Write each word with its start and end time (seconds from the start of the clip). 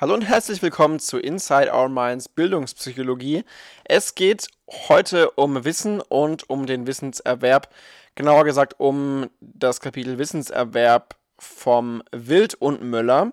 Hallo 0.00 0.14
und 0.14 0.22
herzlich 0.22 0.62
willkommen 0.62 0.98
zu 0.98 1.18
Inside 1.18 1.74
Our 1.74 1.90
Minds 1.90 2.30
Bildungspsychologie. 2.30 3.44
Es 3.84 4.14
geht 4.14 4.46
heute 4.88 5.32
um 5.32 5.62
Wissen 5.66 6.00
und 6.00 6.48
um 6.48 6.64
den 6.64 6.86
Wissenserwerb. 6.86 7.68
Genauer 8.14 8.44
gesagt 8.44 8.76
um 8.78 9.28
das 9.42 9.80
Kapitel 9.80 10.16
Wissenserwerb 10.16 11.16
vom 11.38 12.02
Wild 12.12 12.54
und 12.54 12.82
Müller. 12.82 13.32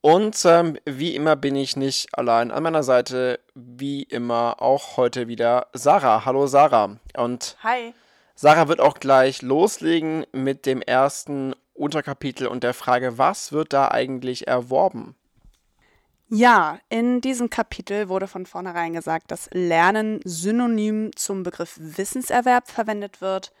Und 0.00 0.40
ähm, 0.44 0.78
wie 0.84 1.16
immer 1.16 1.34
bin 1.34 1.56
ich 1.56 1.74
nicht 1.74 2.16
allein 2.16 2.52
an 2.52 2.62
meiner 2.62 2.84
Seite, 2.84 3.40
wie 3.56 4.04
immer 4.04 4.62
auch 4.62 4.96
heute 4.96 5.26
wieder 5.26 5.66
Sarah. 5.72 6.24
Hallo 6.24 6.46
Sarah. 6.46 6.98
Und 7.16 7.56
Hi. 7.64 7.94
Sarah 8.36 8.68
wird 8.68 8.78
auch 8.78 9.00
gleich 9.00 9.42
loslegen 9.42 10.24
mit 10.30 10.66
dem 10.66 10.82
ersten 10.82 11.52
Unterkapitel 11.74 12.46
und 12.46 12.62
der 12.62 12.74
Frage, 12.74 13.18
was 13.18 13.50
wird 13.50 13.72
da 13.72 13.88
eigentlich 13.88 14.46
erworben? 14.46 15.16
Ja, 16.32 16.78
in 16.88 17.20
diesem 17.20 17.50
Kapitel 17.50 18.08
wurde 18.08 18.28
von 18.28 18.46
vornherein 18.46 18.92
gesagt, 18.92 19.32
dass 19.32 19.50
Lernen 19.52 20.20
synonym 20.24 21.10
zum 21.16 21.42
Begriff 21.42 21.76
Wissenserwerb 21.80 22.70
verwendet 22.70 23.20
wird. 23.20 23.52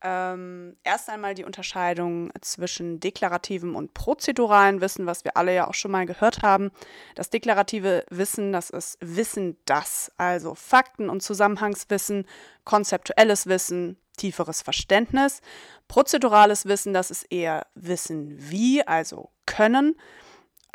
Ähm, 0.00 0.76
erst 0.84 1.08
einmal 1.10 1.34
die 1.34 1.42
Unterscheidung 1.44 2.30
zwischen 2.40 3.00
deklarativem 3.00 3.74
und 3.74 3.94
prozeduralen 3.94 4.80
Wissen, 4.80 5.06
was 5.06 5.24
wir 5.24 5.36
alle 5.36 5.52
ja 5.56 5.66
auch 5.66 5.74
schon 5.74 5.90
mal 5.90 6.06
gehört 6.06 6.42
haben. 6.42 6.70
Das 7.16 7.30
deklarative 7.30 8.04
Wissen, 8.10 8.52
das 8.52 8.70
ist 8.70 8.96
Wissen 9.00 9.56
das, 9.64 10.12
also 10.16 10.54
Fakten 10.54 11.08
und 11.10 11.20
Zusammenhangswissen, 11.20 12.28
konzeptuelles 12.62 13.48
Wissen, 13.48 13.98
tieferes 14.16 14.62
Verständnis. 14.62 15.40
Prozedurales 15.88 16.66
Wissen, 16.66 16.94
das 16.94 17.10
ist 17.10 17.24
eher 17.24 17.66
Wissen 17.74 18.36
wie, 18.38 18.86
also 18.86 19.30
Können. 19.46 19.96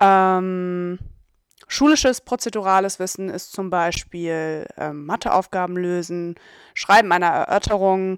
Ähm, 0.02 1.00
Schulisches 1.72 2.22
prozedurales 2.22 2.98
Wissen 2.98 3.30
ist 3.30 3.54
zum 3.54 3.70
Beispiel 3.70 4.66
ähm, 4.76 5.06
Matheaufgaben 5.06 5.78
lösen, 5.78 6.34
Schreiben 6.74 7.12
einer 7.12 7.28
Erörterung, 7.28 8.18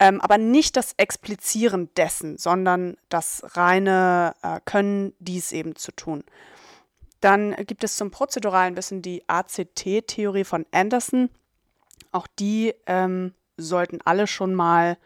ähm, 0.00 0.20
aber 0.20 0.36
nicht 0.36 0.76
das 0.76 0.94
Explizieren 0.96 1.90
dessen, 1.96 2.38
sondern 2.38 2.96
das 3.08 3.42
reine 3.54 4.34
äh, 4.42 4.58
Können, 4.64 5.12
dies 5.20 5.52
eben 5.52 5.76
zu 5.76 5.92
tun. 5.92 6.24
Dann 7.20 7.54
gibt 7.66 7.84
es 7.84 7.96
zum 7.96 8.10
prozeduralen 8.10 8.76
Wissen 8.76 9.00
die 9.00 9.22
ACT-Theorie 9.28 10.44
von 10.44 10.66
Anderson. 10.72 11.30
Auch 12.10 12.26
die 12.26 12.74
ähm, 12.86 13.32
sollten 13.56 14.00
alle 14.04 14.26
schon 14.26 14.54
mal 14.54 14.98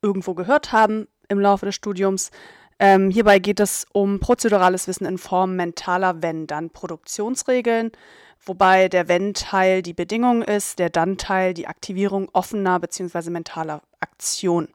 irgendwo 0.00 0.32
gehört 0.32 0.72
haben 0.72 1.08
im 1.28 1.40
Laufe 1.40 1.66
des 1.66 1.74
Studiums. 1.74 2.30
Ähm, 2.78 3.10
hierbei 3.10 3.38
geht 3.38 3.60
es 3.60 3.86
um 3.92 4.20
prozedurales 4.20 4.86
Wissen 4.86 5.06
in 5.06 5.18
Form 5.18 5.56
mentaler 5.56 6.22
Wenn-Dann-Produktionsregeln, 6.22 7.90
wobei 8.44 8.88
der 8.88 9.08
Wenn-Teil 9.08 9.82
die 9.82 9.94
Bedingung 9.94 10.42
ist, 10.42 10.78
der 10.78 10.90
Dann-Teil 10.90 11.54
die 11.54 11.66
Aktivierung 11.66 12.28
offener 12.32 12.78
bzw. 12.78 13.30
mentaler 13.30 13.82
Aktion. 14.00 14.68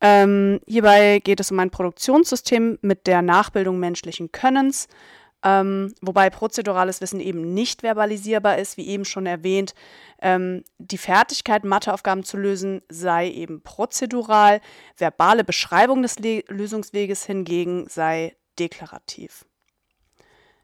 Ähm, 0.00 0.60
hierbei 0.66 1.18
geht 1.18 1.40
es 1.40 1.50
um 1.50 1.58
ein 1.58 1.70
Produktionssystem 1.70 2.78
mit 2.82 3.08
der 3.08 3.20
Nachbildung 3.20 3.80
menschlichen 3.80 4.30
Könnens, 4.30 4.86
ähm, 5.44 5.94
wobei 6.00 6.30
prozedurales 6.30 7.00
Wissen 7.00 7.20
eben 7.20 7.54
nicht 7.54 7.82
verbalisierbar 7.82 8.58
ist, 8.58 8.76
wie 8.76 8.88
eben 8.88 9.04
schon 9.04 9.26
erwähnt. 9.26 9.74
Ähm, 10.20 10.64
die 10.78 10.98
Fertigkeit, 10.98 11.64
Matheaufgaben 11.64 12.24
zu 12.24 12.36
lösen, 12.36 12.82
sei 12.88 13.30
eben 13.30 13.62
prozedural. 13.62 14.60
Verbale 14.96 15.44
Beschreibung 15.44 16.02
des 16.02 16.18
Le 16.18 16.42
Lösungsweges 16.48 17.24
hingegen 17.24 17.88
sei 17.88 18.36
deklarativ. 18.58 19.44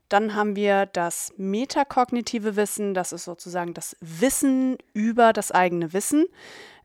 Dann 0.08 0.34
haben 0.34 0.56
wir 0.56 0.86
das 0.86 1.32
metakognitive 1.36 2.56
Wissen, 2.56 2.94
das 2.94 3.12
ist 3.12 3.24
sozusagen 3.24 3.74
das 3.74 3.96
Wissen 4.00 4.76
über 4.92 5.32
das 5.32 5.50
eigene 5.50 5.92
Wissen. 5.92 6.26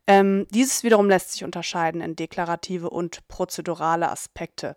Ähm, 0.06 0.46
dieses 0.50 0.82
wiederum 0.82 1.08
lässt 1.08 1.32
sich 1.32 1.44
unterscheiden 1.44 2.00
in 2.00 2.16
deklarative 2.16 2.88
und 2.88 3.26
prozedurale 3.28 4.10
Aspekte. 4.10 4.76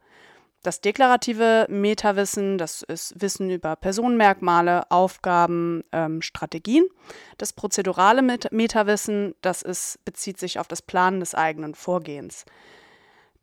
Das 0.64 0.80
deklarative 0.80 1.68
Metawissen, 1.70 2.58
das 2.58 2.84
ist 2.84 3.22
Wissen 3.22 3.50
über 3.50 3.76
Personenmerkmale, 3.76 4.90
Aufgaben, 4.90 5.84
ähm, 5.92 6.22
Strategien. 6.22 6.86
Das 7.38 7.52
prozedurale 7.52 8.22
Met 8.22 8.50
Metawissen, 8.54 9.36
das 9.42 9.62
ist, 9.62 10.00
bezieht 10.06 10.40
sich 10.40 10.60
auf 10.60 10.70
das 10.70 10.82
Planen 10.82 11.20
des 11.20 11.36
eigenen 11.36 11.76
Vorgehens. 11.76 12.46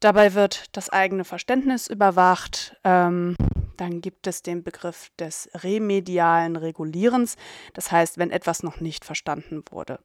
Dabei 0.00 0.32
wird 0.32 0.74
das 0.74 0.88
eigene 0.88 1.24
Verständnis 1.24 1.88
überwacht. 1.88 2.74
Ähm, 2.84 3.36
dann 3.76 4.00
gibt 4.00 4.26
es 4.26 4.42
den 4.42 4.62
Begriff 4.62 5.10
des 5.18 5.50
remedialen 5.54 6.56
Regulierens, 6.56 7.36
das 7.74 7.92
heißt, 7.92 8.16
wenn 8.16 8.30
etwas 8.30 8.62
noch 8.62 8.80
nicht 8.80 9.04
verstanden 9.04 9.62
wurde. 9.70 10.00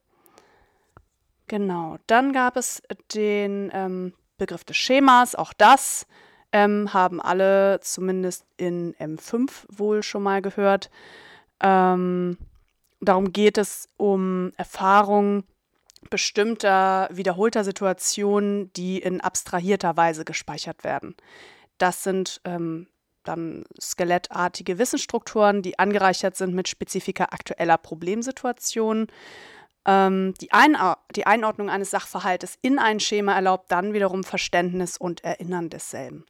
Genau, 1.48 1.98
dann 2.08 2.34
gab 2.34 2.58
es 2.58 2.82
den 3.14 3.72
ähm, 3.74 4.14
Begriff 4.38 4.66
des 4.66 4.76
Schemas, 4.76 5.36
auch 5.36 5.54
das 5.54 6.06
ähm, 6.56 6.94
haben 6.94 7.20
alle 7.20 7.82
zumindest 7.82 8.46
in 8.56 8.96
M5 8.96 9.50
wohl 9.68 10.04
schon 10.04 10.24
mal 10.24 10.42
gehört. 10.42 10.90
Ähm, 11.62 12.38
darum 13.02 13.34
geht 13.34 13.58
es 13.58 13.90
um 13.98 14.54
Erfahrungen 14.56 15.44
bestimmter 16.10 17.10
wiederholter 17.12 17.66
Situationen, 17.66 18.72
die 18.72 19.00
in 19.00 19.20
abstrahierter 19.20 19.98
Weise 19.98 20.24
gespeichert 20.24 20.86
werden. 20.86 21.16
Das 21.78 22.04
sind 22.04 22.40
ähm, 22.46 22.88
dann 23.26 23.66
skelettartige 23.82 24.78
Wissensstrukturen, 24.78 25.62
die 25.62 25.78
angereichert 25.78 26.38
sind 26.38 26.56
mit 26.56 26.70
Spezifika 26.70 27.26
aktueller 27.32 27.78
Problemsituationen. 27.78 29.08
Ähm, 29.86 30.34
die, 30.40 30.54
Einor 30.54 31.00
die 31.18 31.26
Einordnung 31.26 31.70
eines 31.70 31.92
Sachverhaltes 31.92 32.58
in 32.62 32.80
ein 32.80 33.02
Schema 33.02 33.34
erlaubt 33.34 33.74
dann 33.74 33.92
wiederum 33.92 34.24
Verständnis 34.24 34.96
und 34.96 35.22
Erinnern 35.26 35.70
desselben. 35.70 36.24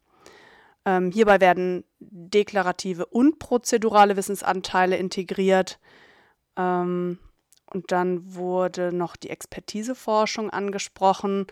Ähm, 0.86 1.10
hierbei 1.10 1.40
werden 1.40 1.84
deklarative 1.98 3.06
und 3.06 3.40
prozedurale 3.40 4.16
Wissensanteile 4.16 4.96
integriert. 4.96 5.78
Ähm, 6.56 7.18
und 7.72 7.90
dann 7.90 8.34
wurde 8.36 8.92
noch 8.92 9.16
die 9.16 9.30
Expertiseforschung 9.30 10.50
angesprochen, 10.50 11.48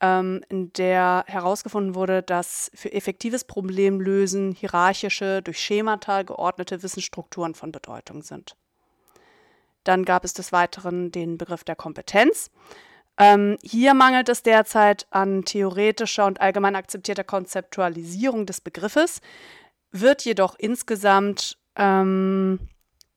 ähm, 0.00 0.42
in 0.48 0.72
der 0.72 1.24
herausgefunden 1.26 1.94
wurde, 1.94 2.22
dass 2.22 2.70
für 2.74 2.90
effektives 2.90 3.44
Problemlösen 3.44 4.52
hierarchische, 4.52 5.42
durch 5.42 5.60
Schemata 5.60 6.22
geordnete 6.22 6.82
Wissensstrukturen 6.82 7.54
von 7.54 7.70
Bedeutung 7.70 8.22
sind. 8.22 8.56
Dann 9.84 10.06
gab 10.06 10.24
es 10.24 10.32
des 10.32 10.50
Weiteren 10.52 11.12
den 11.12 11.36
Begriff 11.36 11.64
der 11.64 11.76
Kompetenz. 11.76 12.50
Ähm, 13.18 13.58
hier 13.62 13.94
mangelt 13.94 14.28
es 14.28 14.42
derzeit 14.42 15.06
an 15.10 15.44
theoretischer 15.44 16.26
und 16.26 16.40
allgemein 16.40 16.76
akzeptierter 16.76 17.24
Konzeptualisierung 17.24 18.46
des 18.46 18.60
Begriffes, 18.60 19.20
wird 19.90 20.24
jedoch 20.24 20.54
insgesamt 20.58 21.58
ähm, 21.74 22.60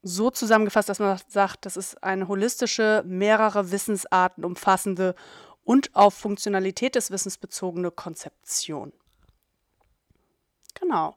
so 0.01 0.31
zusammengefasst, 0.31 0.90
dass 0.90 1.00
man 1.00 1.19
sagt, 1.28 1.66
das 1.66 1.78
ist 1.78 2.03
eine 2.03 2.28
holistische, 2.28 3.03
mehrere 3.06 3.72
Wissensarten 3.72 4.44
umfassende 4.44 5.16
und 5.63 5.95
auf 5.95 6.16
Funktionalität 6.16 6.95
des 6.95 7.11
Wissens 7.11 7.38
bezogene 7.38 7.91
Konzeption. 7.91 8.94
Genau. 10.79 11.16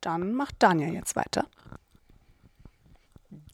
Dann 0.00 0.32
macht 0.32 0.54
Daniel 0.60 0.94
jetzt 0.94 1.16
weiter. 1.16 1.46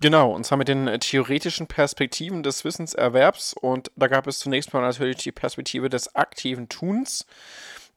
Genau, 0.00 0.32
und 0.32 0.44
zwar 0.44 0.58
mit 0.58 0.68
den 0.68 0.88
äh, 0.88 0.98
theoretischen 0.98 1.66
Perspektiven 1.66 2.42
des 2.42 2.64
Wissenserwerbs. 2.64 3.54
Und 3.54 3.90
da 3.96 4.08
gab 4.08 4.26
es 4.26 4.38
zunächst 4.38 4.72
mal 4.72 4.80
natürlich 4.80 5.18
die 5.18 5.32
Perspektive 5.32 5.88
des 5.88 6.14
aktiven 6.14 6.68
Tuns. 6.68 7.26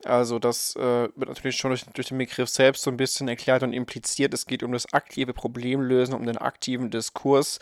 Also 0.05 0.39
das 0.39 0.75
äh, 0.77 1.09
wird 1.15 1.27
natürlich 1.27 1.57
schon 1.57 1.71
durch, 1.71 1.83
durch, 1.85 2.07
den 2.07 2.17
Begriff 2.17 2.47
selbst 2.49 2.83
so 2.83 2.91
ein 2.91 2.97
bisschen 2.97 3.27
erklärt 3.27 3.63
und 3.63 3.73
impliziert. 3.73 4.33
Es 4.33 4.45
geht 4.45 4.63
um 4.63 4.71
das 4.71 4.93
aktive 4.93 5.33
Problemlösen, 5.33 6.13
um 6.13 6.25
den 6.25 6.37
aktiven 6.37 6.89
Diskurs. 6.89 7.59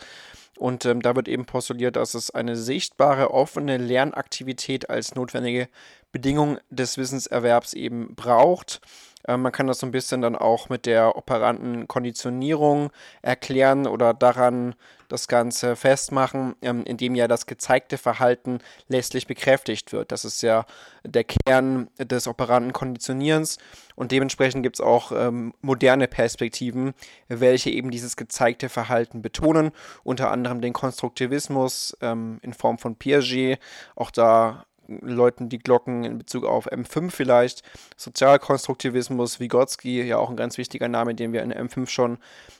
Und 0.56 0.84
ähm, 0.84 1.02
da 1.02 1.16
wird 1.16 1.28
eben 1.28 1.46
postuliert, 1.46 1.96
dass 1.96 2.14
es 2.14 2.30
eine 2.30 2.56
sichtbare, 2.56 3.32
offene 3.32 3.76
Lernaktivität 3.76 4.88
als 4.88 5.14
notwendige 5.14 5.68
Bedingung 6.12 6.58
des 6.70 6.96
Wissenserwerbs 6.96 7.74
eben 7.74 8.14
braucht. 8.14 8.80
Äh, 9.26 9.36
man 9.36 9.52
kann 9.52 9.66
das 9.66 9.80
so 9.80 9.86
ein 9.86 9.92
bisschen 9.92 10.22
dann 10.22 10.36
auch 10.36 10.68
mit 10.68 10.86
der 10.86 11.16
operanten 11.16 11.88
Konditionierung 11.88 12.90
erklären 13.22 13.86
oder 13.86 14.14
daran 14.14 14.74
das 15.08 15.26
Ganze 15.26 15.74
festmachen, 15.74 16.54
ähm, 16.60 16.84
indem 16.84 17.14
ja 17.14 17.28
das 17.28 17.46
gezeigte 17.46 17.96
Verhalten 17.96 18.58
letztlich 18.88 19.26
bekräftigt 19.26 19.92
wird. 19.92 20.12
Das 20.12 20.24
ist 20.24 20.42
ja 20.42 20.66
der 21.02 21.24
Kern 21.24 21.88
des 21.98 22.28
operanten 22.28 22.72
Konditionierens 22.72 23.58
und 23.96 24.12
dementsprechend 24.12 24.62
gibt 24.62 24.76
es 24.76 24.80
auch 24.80 25.10
ähm, 25.12 25.54
moderne 25.62 26.08
Perspektiven, 26.08 26.92
welche 27.28 27.70
eben 27.70 27.90
dieses 27.90 28.16
gezeigte 28.16 28.68
Verhalten 28.68 29.22
betonen, 29.22 29.72
unter 30.04 30.30
anderem 30.30 30.60
den 30.60 30.74
Konstruktivismus 30.74 31.96
ähm, 32.02 32.38
in 32.42 32.52
Form 32.52 32.78
von 32.78 32.96
Piaget. 32.96 33.58
Auch 33.96 34.10
da 34.10 34.66
läuten 34.88 35.48
die 35.48 35.58
Glocken 35.58 36.04
in 36.04 36.18
Bezug 36.18 36.44
auf 36.44 36.70
M5 36.70 37.10
vielleicht. 37.10 37.62
Sozialkonstruktivismus, 37.96 39.38
Vygotsky, 39.38 40.02
ja 40.02 40.18
auch 40.18 40.30
ein 40.30 40.36
ganz 40.36 40.58
wichtiger 40.58 40.88
Name, 40.88 41.14
den 41.14 41.32
wir 41.32 41.42
in 41.42 41.52
M5 41.52 41.88
schon 41.88 42.18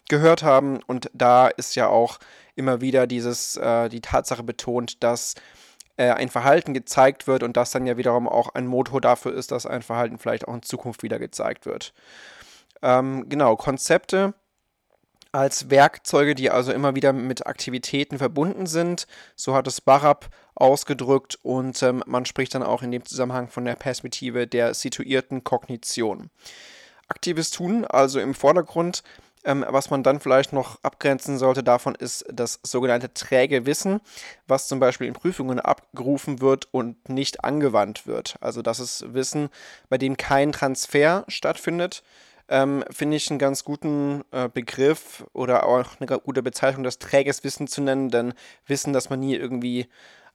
gehört 0.09 0.43
haben. 0.43 0.81
Und 0.87 1.11
da 1.15 1.49
ist 1.49 1.75
ja 1.75 1.89
auch 1.89 2.19
immer 2.55 2.81
wieder 2.81 3.07
dieses, 3.07 3.57
äh, 3.57 3.89
die 3.89 4.01
Tatsache 4.01 4.43
betont, 4.43 5.03
dass 5.03 5.35
äh, 5.97 6.11
ein 6.11 6.29
Verhalten 6.29 6.75
gezeigt 6.75 7.27
wird 7.27 7.43
und 7.43 7.57
das 7.57 7.71
dann 7.71 7.87
ja 7.87 7.97
wiederum 7.97 8.29
auch 8.29 8.55
ein 8.55 8.67
Motor 8.67 9.01
dafür 9.01 9.35
ist, 9.35 9.51
dass 9.51 9.67
ein 9.67 9.83
Verhalten 9.83 10.19
vielleicht 10.19 10.47
auch 10.47 10.55
in 10.55 10.63
Zukunft 10.63 11.03
wieder 11.03 11.19
gezeigt 11.19 11.67
wird. 11.67 11.93
Ähm, 12.83 13.29
genau, 13.29 13.57
Konzepte 13.57 14.35
als 15.33 15.71
Werkzeuge, 15.71 16.35
die 16.35 16.51
also 16.51 16.73
immer 16.73 16.95
wieder 16.95 17.13
mit 17.13 17.47
Aktivitäten 17.47 18.19
verbunden 18.19 18.67
sind. 18.67 19.07
So 19.37 19.55
hat 19.55 19.67
es 19.67 19.81
Barab 19.81 20.29
ausgedrückt 20.55 21.39
und 21.43 21.83
ähm, 21.83 22.03
man 22.07 22.27
spricht 22.27 22.55
dann 22.55 22.63
auch 22.63 22.83
in 22.83 22.91
dem 22.91 23.05
Zusammenhang 23.05 23.49
von 23.49 23.65
der 23.65 23.77
Perspektive 23.77 24.47
der 24.47 24.75
situierten 24.75 25.45
Kognition. 25.45 26.31
Aktives 27.09 27.51
Tun 27.51 27.85
also 27.85 28.21
im 28.21 28.35
Vordergrund. 28.35 29.03
Ähm, 29.45 29.65
was 29.69 29.89
man 29.89 30.03
dann 30.03 30.19
vielleicht 30.19 30.53
noch 30.53 30.83
abgrenzen 30.83 31.39
sollte 31.39 31.63
davon 31.63 31.95
ist 31.95 32.25
das 32.31 32.59
sogenannte 32.65 33.15
träge 33.15 33.67
Wissen, 33.67 34.01
was 34.49 34.67
zum 34.67 34.81
Beispiel 34.81 35.07
in 35.07 35.15
Prüfungen 35.15 35.61
abgerufen 35.61 36.41
wird 36.41 36.67
und 36.73 37.09
nicht 37.09 37.45
angewandt 37.45 38.07
wird. 38.07 38.35
Also 38.41 38.63
das 38.63 38.81
ist 38.81 39.15
Wissen, 39.15 39.49
bei 39.89 39.97
dem 39.97 40.17
kein 40.17 40.51
Transfer 40.51 41.25
stattfindet, 41.29 42.03
ähm, 42.49 42.85
finde 42.91 43.17
ich 43.17 43.31
einen 43.31 43.39
ganz 43.39 43.65
guten 43.65 44.23
äh, 44.31 44.49
Begriff 44.49 45.25
oder 45.33 45.67
auch 45.67 46.01
eine 46.01 46.19
gute 46.21 46.43
Bezeichnung, 46.43 46.85
das 46.85 46.99
träges 46.99 47.45
Wissen 47.45 47.67
zu 47.67 47.83
nennen, 47.83 48.11
denn 48.11 48.35
Wissen, 48.67 48.93
das 48.93 49.11
man 49.11 49.21
nie 49.21 49.35
irgendwie 49.35 49.87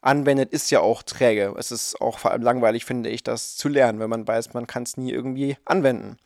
anwendet, 0.02 0.52
ist 0.52 0.70
ja 0.70 0.82
auch 0.82 1.02
träge. 1.04 1.54
Es 1.58 1.72
ist 1.72 2.00
auch 2.02 2.20
vor 2.20 2.32
allem 2.32 2.42
langweilig, 2.42 2.86
finde 2.86 3.10
ich, 3.10 3.24
das 3.24 3.56
zu 3.56 3.70
lernen, 3.70 4.00
wenn 4.00 4.10
man 4.10 4.28
weiß, 4.28 4.54
man 4.54 4.68
kann 4.68 4.84
es 4.84 4.98
nie 4.98 5.12
irgendwie 5.12 5.58
anwenden. 5.66 6.18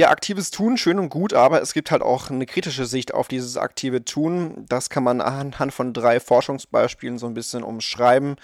Ja, 0.00 0.08
aktives 0.08 0.50
Tun, 0.50 0.78
schön 0.78 0.98
und 0.98 1.10
gut, 1.10 1.34
aber 1.34 1.60
es 1.60 1.74
gibt 1.74 1.90
halt 1.90 2.00
auch 2.00 2.30
eine 2.30 2.46
kritische 2.46 2.86
Sicht 2.86 3.12
auf 3.12 3.28
dieses 3.28 3.58
aktive 3.58 4.02
Tun. 4.02 4.64
Das 4.66 4.88
kann 4.88 5.04
man 5.04 5.20
anhand 5.20 5.74
von 5.74 5.92
drei 5.92 6.20
Forschungsbeispielen 6.20 7.18
so 7.18 7.26
ein 7.26 7.34
bisschen 7.34 7.62
umschreiben. 7.62 8.36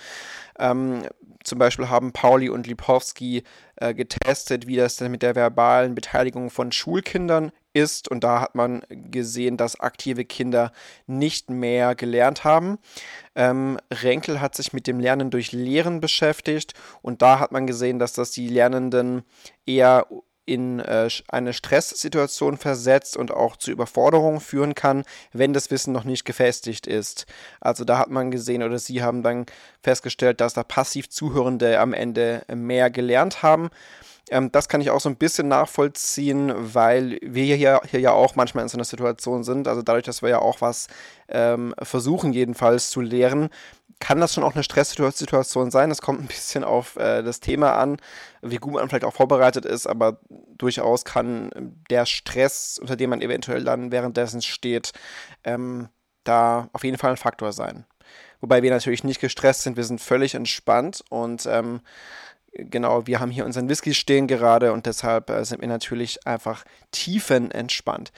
Ähm, 0.59 1.05
zum 1.45 1.59
Beispiel 1.59 1.89
haben 1.89 2.13
Pauli 2.13 2.51
und 2.51 2.67
Lipowski 2.67 3.43
äh, 3.77 3.95
getestet, 3.95 4.67
wie 4.67 4.77
das 4.77 4.97
denn 4.97 5.11
mit 5.11 5.23
der 5.23 5.35
verbalen 5.35 5.95
Beteiligung 5.95 6.51
von 6.51 6.73
Schulkindern 6.73 7.53
ist. 7.73 8.11
Und 8.11 8.23
da 8.23 8.43
hat 8.43 8.55
man 8.55 8.83
gesehen, 8.91 9.57
dass 9.57 9.81
aktive 9.81 10.27
Kinder 10.27 10.73
nicht 11.07 11.49
mehr 11.49 11.95
gelernt 11.95 12.45
haben. 12.45 12.77
Ähm, 13.35 13.79
Renkel 13.91 14.43
hat 14.43 14.55
sich 14.55 14.75
mit 14.75 14.87
dem 14.87 15.01
Lernen 15.01 15.31
durch 15.31 15.53
Lehren 15.53 16.01
beschäftigt 16.01 16.75
und 17.01 17.23
da 17.23 17.39
hat 17.39 17.51
man 17.51 17.67
gesehen, 17.67 17.99
dass 17.99 18.13
das 18.13 18.31
die 18.31 18.49
Lernenden 18.49 19.23
eher 19.65 20.07
in 20.47 20.79
äh, 20.79 21.09
eine 21.29 21.53
Stresssituation 21.53 22.57
versetzt 22.57 23.17
und 23.17 23.33
auch 23.33 23.57
zu 23.57 23.71
Überforderungen 23.71 24.41
führen 24.41 24.75
kann, 24.75 25.05
wenn 25.33 25.53
das 25.53 25.71
Wissen 25.71 25.93
noch 25.93 26.05
nicht 26.05 26.25
gefestigt 26.25 26.87
ist. 26.87 27.27
Also 27.61 27.85
da 27.85 27.99
hat 27.99 28.11
man 28.11 28.31
gesehen 28.31 28.63
oder 28.63 28.79
sie 28.79 29.03
haben 29.03 29.23
dann 29.23 29.47
festgestellt, 29.83 30.41
dass 30.41 30.55
da 30.55 30.63
passiv 30.63 31.11
Zuhörende 31.11 31.79
am 31.81 31.93
Ende 31.93 32.43
mehr 32.49 32.91
gelernt 32.91 33.43
haben. 33.43 33.71
Ähm, 34.31 34.51
das 34.53 34.69
kann 34.69 34.81
ich 34.81 34.91
auch 34.91 35.01
so 35.01 35.09
ein 35.09 35.17
bisschen 35.17 35.49
nachvollziehen, 35.49 36.53
weil 36.57 37.19
wir 37.23 37.57
hier, 37.57 37.81
hier 37.89 38.01
ja 38.01 38.13
auch 38.13 38.35
manchmal 38.35 38.63
in 38.63 38.69
so 38.69 38.77
einer 38.77 38.85
Situation 38.85 39.45
sind. 39.45 39.69
Also 39.69 39.83
dadurch, 39.83 40.05
dass 40.05 40.23
wir 40.23 40.29
ja 40.29 40.39
auch 40.41 40.61
was 40.61 40.89
ähm, 41.29 41.75
versuchen, 41.83 42.33
jedenfalls 42.33 42.91
zu 42.91 43.01
lehren, 43.01 43.51
kann 43.99 44.21
das 44.21 44.35
schon 44.35 44.45
auch 44.45 44.55
eine 44.55 44.65
Stresssituation 44.65 45.71
sein. 45.71 45.91
Es 45.91 46.03
kommt 46.03 46.21
ein 46.21 46.27
bisschen 46.27 46.65
auf 46.65 46.97
äh, 46.97 47.23
das 47.23 47.41
Thema 47.41 47.75
an, 47.77 47.97
wie 48.43 48.57
gut 48.57 48.75
man 48.75 48.89
vielleicht 48.89 49.05
auch 49.05 49.15
vorbereitet 49.15 49.65
ist, 49.65 49.87
aber 49.87 50.21
durchaus 50.29 51.05
kann 51.05 51.51
der 51.91 52.07
Stress, 52.07 52.79
unter 52.79 52.97
dem 52.97 53.11
man 53.11 53.23
eventuell 53.23 53.65
dann 53.65 53.93
währenddessen 53.93 54.43
steht, 54.43 54.93
ähm, 55.45 55.89
da 56.25 56.69
auf 56.73 56.85
jeden 56.85 56.99
Fall 56.99 57.13
ein 57.13 57.17
Faktor 57.17 57.53
sein. 57.53 57.87
Wobei 58.41 58.63
wir 58.63 58.71
natürlich 58.71 59.05
nicht 59.05 59.21
gestresst 59.21 59.63
sind, 59.63 59.77
wir 59.77 59.85
sind 59.85 60.01
völlig 60.01 60.35
entspannt 60.35 61.03
und 61.09 61.47
ähm, 61.47 61.81
genau, 62.57 63.07
wir 63.07 63.21
haben 63.21 63.31
hier 63.31 63.45
unseren 63.45 63.69
Whisky 63.69 63.95
stehen 63.95 64.27
gerade 64.27 64.73
und 64.73 64.87
deshalb 64.87 65.31
äh, 65.31 65.45
sind 65.45 65.61
wir 65.61 65.69
natürlich 65.69 66.27
einfach 66.27 66.65
tiefenentspannt. 66.91 68.13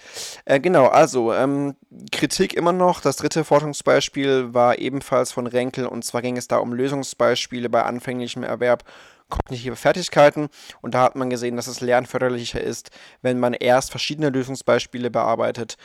Äh, 0.45 0.61
genau, 0.61 0.87
also 0.87 1.33
ähm, 1.33 1.75
Kritik 2.13 2.55
immer 2.55 2.73
noch. 2.73 3.01
Das 3.01 3.17
dritte 3.17 3.45
Forschungsbeispiel 3.45 4.55
war 4.55 4.79
ebenfalls 4.79 5.33
von 5.33 5.47
Renkel 5.47 5.87
und 5.87 6.05
zwar 6.05 6.23
ging 6.23 6.37
es 6.37 6.49
da 6.49 6.59
um 6.59 6.73
Lösungsbeispiele 6.73 7.69
bei 7.69 7.83
anfänglichem 7.83 8.43
Erwerb 8.43 8.85
kognitive 9.29 9.77
Fertigkeiten 9.77 10.49
und 10.81 10.95
da 10.95 11.03
hat 11.03 11.17
man 11.17 11.29
gesehen, 11.29 11.57
dass 11.57 11.67
es 11.67 11.81
lernförderlicher 11.81 12.61
ist, 12.61 12.91
wenn 13.21 13.39
man 13.39 13.53
erst 13.53 13.91
verschiedene 13.91 14.31
Lösungsbeispiele 14.31 15.11
bearbeitet 15.11 15.77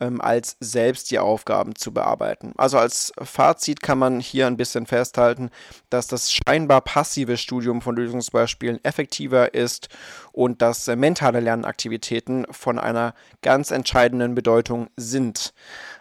ähm, 0.00 0.20
als 0.20 0.56
selbst 0.60 1.10
die 1.10 1.18
Aufgaben 1.18 1.74
zu 1.74 1.92
bearbeiten. 1.92 2.52
Also 2.56 2.78
als 2.78 3.12
Fazit 3.22 3.82
kann 3.82 3.98
man 3.98 4.20
hier 4.20 4.46
ein 4.46 4.56
bisschen 4.56 4.86
festhalten, 4.86 5.50
dass 5.90 6.06
das 6.06 6.32
scheinbar 6.32 6.80
passive 6.80 7.36
Studium 7.36 7.82
von 7.82 7.96
Lösungsbeispielen 7.96 8.82
effektiver 8.84 9.54
ist 9.54 9.88
und 10.32 10.62
dass 10.62 10.88
äh, 10.88 10.96
mentale 10.96 11.40
Lernaktivitäten 11.40 12.46
von 12.50 12.78
einer 12.78 13.14
ganz 13.42 13.70
entscheidenden 13.70 14.34
Bedeutung 14.34 14.88
sind. 14.96 15.52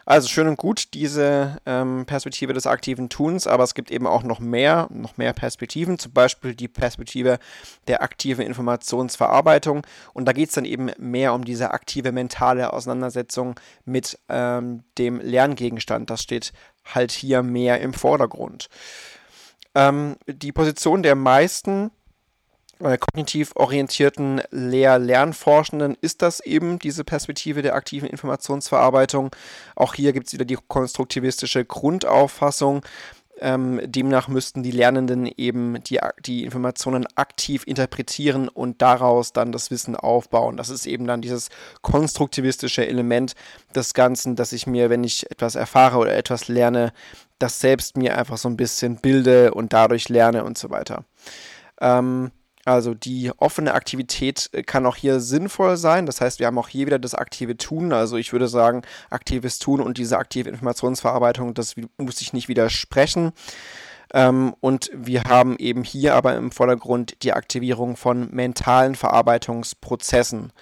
Also 0.06 0.30
schön 0.30 0.48
und 0.48 0.58
gut 0.58 0.94
diese 0.94 1.58
ähm, 1.66 2.06
Perspektive 2.06 2.54
des 2.54 2.66
aktiven 2.66 3.10
Tuns, 3.10 3.46
aber 3.46 3.66
es 3.66 3.74
gibt 3.74 3.92
eben 3.92 4.08
auch 4.08 4.24
noch 4.24 4.40
mehr, 4.40 4.88
noch 4.90 5.18
mehr 5.18 5.34
Perspektiven, 5.34 6.00
zum 6.00 6.14
Beispiel 6.14 6.56
die 6.56 6.70
Perspektive 6.70 7.40
der 7.88 8.02
aktiven 8.02 8.46
Informationsverarbeitung. 8.46 9.86
Und 10.14 10.26
da 10.26 10.32
geht 10.32 10.48
es 10.48 10.56
dann 10.56 10.64
eben 10.64 10.92
mehr 10.98 11.34
um 11.34 11.44
diese 11.44 11.72
aktive 11.72 12.14
mentale 12.14 12.72
Auseinandersetzung 12.72 13.60
mit 13.84 14.18
ähm, 14.30 14.84
dem 14.98 15.20
Lerngegenstand. 15.20 16.10
Das 16.10 16.22
steht 16.22 16.54
halt 16.86 17.12
hier 17.12 17.44
mehr 17.44 17.82
im 17.82 17.94
Vordergrund. 17.94 18.70
Ähm, 19.76 20.16
die 20.26 20.54
Position 20.54 21.04
der 21.04 21.16
meisten 21.16 21.92
kognitiv 22.80 23.52
orientierten 23.56 24.42
Lehr-Lernforschenden 24.52 25.98
ist 26.02 26.22
das 26.22 26.40
eben, 26.40 26.80
diese 26.80 27.04
Perspektive 27.04 27.62
der 27.62 27.76
aktiven 27.76 28.08
Informationsverarbeitung. 28.08 29.32
Auch 29.76 29.94
hier 29.94 30.14
gibt 30.14 30.28
es 30.28 30.34
wieder 30.34 30.46
die 30.46 30.58
konstruktivistische 30.68 31.66
Grundauffassung. 31.66 32.84
Ähm, 33.40 33.80
demnach 33.84 34.28
müssten 34.28 34.64
die 34.64 34.72
Lernenden 34.72 35.28
eben 35.38 35.84
die, 35.84 36.00
die 36.26 36.44
Informationen 36.44 37.06
aktiv 37.16 37.64
interpretieren 37.68 38.50
und 38.50 38.82
daraus 38.82 39.32
dann 39.32 39.52
das 39.52 39.70
Wissen 39.70 39.96
aufbauen. 39.96 40.58
Das 40.58 40.70
ist 40.70 40.88
eben 40.88 41.06
dann 41.06 41.22
dieses 41.22 41.50
konstruktivistische 41.84 42.88
Element 42.88 43.36
des 43.76 43.94
Ganzen, 43.94 44.36
dass 44.36 44.54
ich 44.54 44.66
mir, 44.66 44.90
wenn 44.90 45.04
ich 45.04 45.30
etwas 45.30 45.54
erfahre 45.54 45.98
oder 45.98 46.16
etwas 46.16 46.48
lerne, 46.48 46.94
das 47.38 47.60
selbst 47.60 47.96
mir 47.96 48.18
einfach 48.18 48.38
so 48.38 48.50
ein 48.50 48.58
bisschen 48.58 48.98
bilde 48.98 49.54
und 49.54 49.72
dadurch 49.72 50.10
lerne 50.10 50.44
und 50.44 50.58
so 50.58 50.72
weiter. 50.72 51.06
Ähm, 51.80 52.32
also 52.68 52.94
die 52.94 53.32
offene 53.38 53.74
Aktivität 53.74 54.50
äh, 54.52 54.62
kann 54.62 54.86
auch 54.86 54.96
hier 54.96 55.20
sinnvoll 55.20 55.78
sein. 55.78 56.06
Das 56.06 56.22
heißt, 56.22 56.40
wir 56.40 56.48
haben 56.48 56.58
auch 56.58 56.68
hier 56.68 56.86
wieder 56.86 57.00
das 57.00 57.16
aktive 57.16 57.58
Tun. 57.58 57.94
Also 57.94 58.18
ich 58.18 58.34
würde 58.34 58.48
sagen, 58.48 58.82
aktives 59.10 59.60
Tun 59.60 59.80
und 59.80 59.98
diese 59.98 60.18
aktive 60.18 60.50
Informationsverarbeitung, 60.50 61.54
das 61.54 61.76
muss 61.98 62.22
ich 62.22 62.34
nicht 62.34 62.50
widersprechen. 62.50 63.32
Ähm, 64.14 64.56
und 64.62 64.90
wir 64.94 65.24
haben 65.24 65.58
eben 65.58 65.84
hier 65.84 66.16
aber 66.16 66.36
im 66.36 66.52
Vordergrund 66.52 67.24
die 67.24 67.34
Aktivierung 67.34 67.98
von 67.98 68.30
mentalen 68.32 68.96
Verarbeitungsprozessen, 68.96 70.54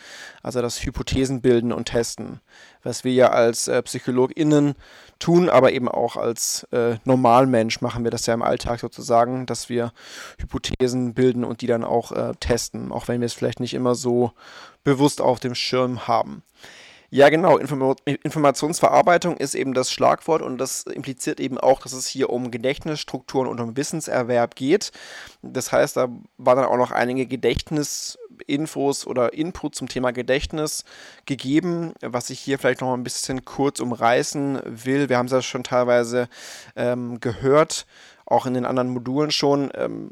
also 0.41 0.61
das 0.61 0.83
Hypothesenbilden 0.83 1.71
und 1.71 1.85
Testen, 1.85 2.41
was 2.83 3.03
wir 3.03 3.13
ja 3.13 3.29
als 3.29 3.67
äh, 3.67 3.81
PsychologInnen 3.81 4.75
tun, 5.19 5.49
aber 5.49 5.71
eben 5.71 5.87
auch 5.87 6.17
als 6.17 6.67
äh, 6.71 6.97
Normalmensch 7.05 7.81
machen 7.81 8.03
wir 8.03 8.11
das 8.11 8.25
ja 8.25 8.33
im 8.33 8.41
Alltag 8.41 8.79
sozusagen, 8.79 9.45
dass 9.45 9.69
wir 9.69 9.93
Hypothesen 10.39 11.13
bilden 11.13 11.43
und 11.43 11.61
die 11.61 11.67
dann 11.67 11.83
auch 11.83 12.11
äh, 12.11 12.33
testen, 12.39 12.91
auch 12.91 13.07
wenn 13.07 13.21
wir 13.21 13.25
es 13.27 13.33
vielleicht 13.33 13.59
nicht 13.59 13.73
immer 13.73 13.95
so 13.95 14.31
bewusst 14.83 15.21
auf 15.21 15.39
dem 15.39 15.55
Schirm 15.55 16.07
haben. 16.07 16.43
Ja, 17.15 17.29
genau. 17.29 17.55
Inform 17.57 17.95
Informationsverarbeitung 18.03 19.38
ist 19.38 19.55
eben 19.55 19.74
das 19.74 19.89
Schlagwort 19.89 20.41
und 20.41 20.57
das 20.57 20.84
impliziert 20.84 21.39
eben 21.39 21.57
auch, 21.57 21.79
dass 21.79 21.93
es 21.93 22.07
hier 22.07 22.29
um 22.29 22.51
Gedächtnisstrukturen 22.51 23.48
und 23.48 23.62
um 23.62 23.77
Wissenserwerb 23.77 24.55
geht. 24.55 24.91
Das 25.41 25.72
heißt, 25.72 25.95
da 25.95 26.10
waren 26.38 26.57
dann 26.57 26.65
auch 26.65 26.75
noch 26.75 26.91
einige 26.91 27.25
Gedächtnisinfos 27.25 29.07
oder 29.07 29.31
Input 29.31 29.75
zum 29.75 29.88
Thema 29.88 30.12
Gedächtnis 30.12 30.84
gegeben, 31.25 31.93
was 32.01 32.29
ich 32.31 32.41
hier 32.41 32.60
vielleicht 32.60 32.81
noch 32.81 32.93
ein 32.93 33.03
bisschen 33.03 33.45
kurz 33.45 33.79
umreißen 33.79 34.60
will. 34.65 35.07
Wir 35.07 35.17
haben 35.17 35.27
es 35.27 35.31
ja 35.31 35.41
schon 35.41 35.63
teilweise 35.63 36.27
ähm, 36.75 37.22
gehört, 37.22 37.86
auch 38.25 38.45
in 38.45 38.55
den 38.55 38.65
anderen 38.65 38.89
Modulen 38.89 39.31
schon. 39.31 39.72
Ähm, 39.74 40.12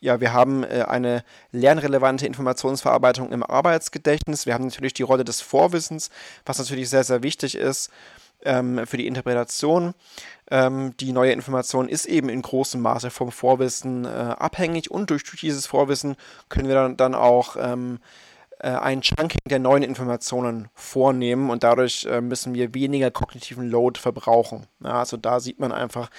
ja, 0.00 0.20
wir 0.20 0.32
haben 0.32 0.64
äh, 0.64 0.84
eine 0.86 1.24
lernrelevante 1.52 2.26
Informationsverarbeitung 2.26 3.32
im 3.32 3.42
Arbeitsgedächtnis. 3.42 4.46
Wir 4.46 4.54
haben 4.54 4.66
natürlich 4.66 4.94
die 4.94 5.02
Rolle 5.02 5.24
des 5.24 5.40
Vorwissens, 5.40 6.10
was 6.44 6.58
natürlich 6.58 6.88
sehr, 6.88 7.04
sehr 7.04 7.22
wichtig 7.22 7.56
ist. 7.56 7.90
ähm, 8.44 8.86
für 8.86 8.96
die 8.96 9.06
Interpretation. 9.06 9.94
Ähm, 10.50 10.96
die 10.98 11.12
neue 11.12 11.32
Information 11.32 11.88
ist 11.88 12.06
eben 12.06 12.28
in 12.28 12.42
großem 12.42 12.80
Maße 12.80 13.10
vom 13.10 13.32
Vorwissen 13.32 14.04
äh, 14.04 14.08
abhängig 14.08 14.90
und 14.90 15.10
durch, 15.10 15.24
durch, 15.24 15.40
dieses 15.40 15.66
Vorwissen 15.66 16.16
können 16.48 16.68
wir 16.68 16.74
dann, 16.74 16.96
dann 16.96 17.14
auch 17.14 17.56
ähm, 17.58 17.98
äh, 18.60 18.68
ein 18.68 19.00
Chunking 19.00 19.40
der 19.46 19.58
neuen 19.58 19.82
Informationen 19.82 20.68
vornehmen 20.74 21.50
und 21.50 21.64
dadurch 21.64 22.06
äh, 22.06 22.20
müssen 22.20 22.54
wir 22.54 22.74
weniger 22.74 23.10
kognitiven 23.10 23.68
Load 23.68 23.98
verbrauchen. 23.98 24.66
Ja, 24.82 25.00
also 25.00 25.16
da 25.16 25.40
sieht 25.40 25.58
man 25.58 25.72
einfach, 25.72 26.10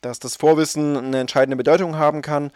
dass 0.00 0.18
das 0.18 0.36
Vorwissen 0.36 0.96
eine 0.96 1.20
entscheidende 1.20 1.56
Bedeutung 1.56 1.96
haben 1.96 2.22
kann 2.22 2.50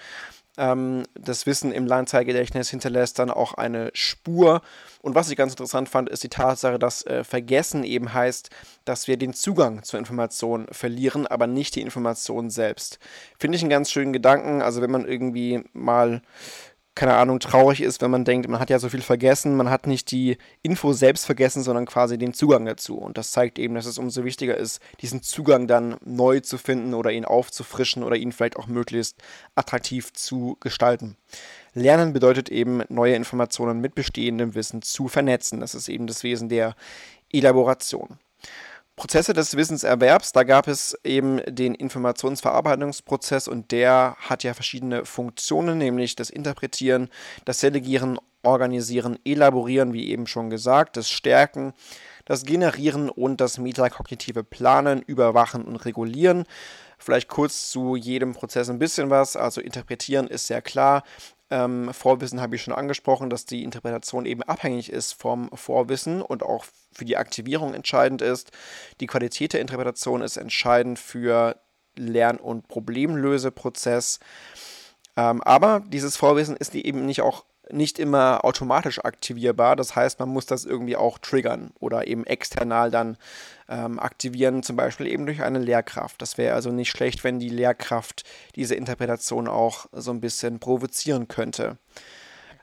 ähm, 0.59 1.05
das 1.15 1.47
Wissen 1.47 1.73
im 1.73 1.87
Langzeitgedächtnis 1.87 2.71
hinterlässt 2.71 3.19
dann 3.19 3.31
auch 3.31 3.55
eine 3.55 3.91
Spur. 3.95 4.63
Und 5.01 5.15
was 5.15 5.31
ich 5.31 5.37
ganz 5.37 5.53
interessant 5.53 5.89
fand, 5.89 6.09
ist 6.09 6.23
die 6.23 6.29
Tatsache, 6.29 6.79
dass 6.79 7.05
äh, 7.07 7.25
Vergessen 7.25 7.85
eben 7.85 8.13
heißt, 8.13 8.51
dass 8.85 9.09
wir 9.09 9.17
den 9.17 9.33
Zugang 9.33 9.83
zur 9.83 9.99
Information 9.99 10.67
verlieren, 10.71 11.27
aber 11.27 11.47
nicht 11.47 11.75
die 11.75 11.81
Information 11.81 12.51
selbst. 12.51 12.99
Finde 13.39 13.57
ich 13.57 13.63
einen 13.63 13.71
ganz 13.71 13.91
schönen 13.91 14.13
Gedanken. 14.13 14.63
Also 14.63 14.83
wenn 14.83 14.91
man 14.91 15.07
irgendwie 15.07 15.65
mal 15.73 16.23
keine 16.95 17.15
Ahnung, 17.15 17.41
traurig 17.41 17.81
ist, 17.81 18.03
wenn 18.03 18.11
man 18.11 18.27
denkt, 18.27 18.49
man 18.49 18.61
hat 18.61 18.69
ja 18.69 18.79
so 18.79 18.91
viel 18.91 19.01
vergessen, 19.01 19.57
man 19.57 19.71
hat 19.71 19.87
nicht 19.87 20.11
die 20.11 20.37
Info 20.61 20.93
selbst 20.93 21.25
vergessen, 21.25 21.63
sondern 21.63 21.87
quasi 21.87 22.19
den 22.19 22.35
Zugang 22.35 22.67
dazu. 22.67 22.99
Und 22.99 23.17
das 23.17 23.31
zeigt 23.31 23.59
eben, 23.59 23.75
dass 23.75 23.87
es 23.87 23.97
umso 23.97 24.25
wichtiger 24.25 24.57
ist, 24.57 24.81
diesen 25.01 25.23
Zugang 25.23 25.67
dann 25.67 25.97
neu 26.05 26.41
zu 26.41 26.59
finden 26.59 26.93
oder 26.93 27.11
ihn 27.11 27.25
aufzufrischen 27.25 28.03
oder 28.03 28.17
ihn 28.17 28.33
vielleicht 28.33 28.57
auch 28.57 28.67
möglichst 28.67 29.17
attraktiv 29.55 30.13
zu 30.13 30.59
gestalten. 30.61 31.17
Lernen 31.73 32.13
bedeutet 32.13 32.51
eben, 32.51 32.83
neue 32.91 33.15
Informationen 33.15 33.81
mit 33.81 33.95
bestehendem 33.95 34.55
Wissen 34.55 34.83
zu 34.83 35.09
vernetzen. 35.09 35.61
Das 35.61 35.75
ist 35.75 35.89
eben 35.89 36.07
das 36.07 36.23
Wesen 36.23 36.51
der 36.51 36.77
Elaboration. 37.33 38.19
Prozesse 38.97 39.33
des 39.33 39.57
Wissenserwerbs, 39.57 40.33
da 40.33 40.43
gab 40.43 40.69
es 40.69 40.97
eben 41.03 41.41
den 41.47 41.75
Informationsverarbeitungsprozess 41.75 43.49
und 43.49 43.73
der 43.73 44.17
hat 44.19 44.45
ja 44.45 44.53
verschiedene 44.53 45.07
Funktionen, 45.07 45.79
nämlich 45.79 46.15
das 46.15 46.29
Interpretieren, 46.29 47.09
das 47.45 47.61
Delegieren, 47.61 48.19
Organisieren, 48.43 49.19
Elaborieren, 49.25 49.93
wie 49.93 50.11
eben 50.11 50.27
schon 50.27 50.51
gesagt, 50.51 50.97
das 50.97 51.09
Stärken, 51.09 51.73
das 52.25 52.45
Generieren 52.45 53.09
und 53.09 53.41
das 53.41 53.59
metakognitive 53.59 54.45
Planen, 54.45 55.01
Überwachen 55.01 55.65
und 55.65 55.77
Regulieren. 55.77 56.45
Vielleicht 56.99 57.29
kurz 57.29 57.71
zu 57.71 57.97
jedem 57.97 58.33
Prozess 58.33 58.69
ein 58.69 58.79
bisschen 58.79 59.11
was. 59.11 59.37
Also 59.37 59.61
interpretieren 59.61 60.27
ist 60.27 60.47
sehr 60.47 60.63
klar. 60.63 61.03
Ähm, 61.53 61.93
Vorwissen 61.93 62.41
habe 62.41 62.57
ich 62.57 62.63
schon 62.63 62.73
angesprochen, 62.73 63.29
dass 63.29 63.45
die 63.45 63.63
Interpretation 63.63 64.25
eben 64.25 64.43
abhängig 64.43 64.91
ist 64.91 65.13
vom 65.13 65.51
Vorwissen 65.53 66.23
und 66.23 66.43
auch 66.43 66.65
für 66.95 67.05
die 67.05 67.19
Aktivierung 67.19 67.75
entscheidend 67.75 68.23
ist. 68.23 68.53
Die 69.01 69.07
Qualität 69.07 69.53
der 69.53 69.61
Interpretation 69.61 70.23
ist 70.23 70.39
entscheidend 70.39 70.99
für 70.99 71.61
Lern- 71.95 72.39
und 72.39 72.69
Problemlöseprozess. 72.69 74.19
Ähm, 75.15 75.43
aber 75.43 75.83
dieses 75.87 76.17
Vorwissen 76.17 76.57
ist 76.57 76.75
eben 76.75 77.05
nicht 77.05 77.21
auch 77.21 77.45
nicht 77.71 77.99
immer 77.99 78.45
automatisch 78.45 79.05
aktivierbar. 79.05 79.77
Das 79.77 79.95
heißt, 79.95 80.19
man 80.19 80.29
muss 80.29 80.47
das 80.47 80.65
irgendwie 80.65 80.97
auch 80.97 81.19
triggern 81.19 81.73
oder 81.79 82.07
eben 82.07 82.27
external 82.27 82.91
dann 82.91 83.17
ähm, 83.69 83.99
aktivieren, 83.99 84.63
zum 84.63 84.77
Beispiel 84.77 85.07
eben 85.07 85.27
durch 85.27 85.43
eine 85.43 85.59
Lehrkraft. 85.59 86.21
Das 86.21 86.39
wäre 86.39 86.55
also 86.55 86.71
nicht 86.71 86.91
schlecht, 86.91 87.25
wenn 87.25 87.39
die 87.39 87.49
Lehrkraft 87.49 88.25
diese 88.57 88.75
Interpretation 88.75 89.49
auch 89.49 89.87
so 89.93 90.11
ein 90.11 90.21
bisschen 90.21 90.59
provozieren 90.59 91.29
könnte. 91.29 91.79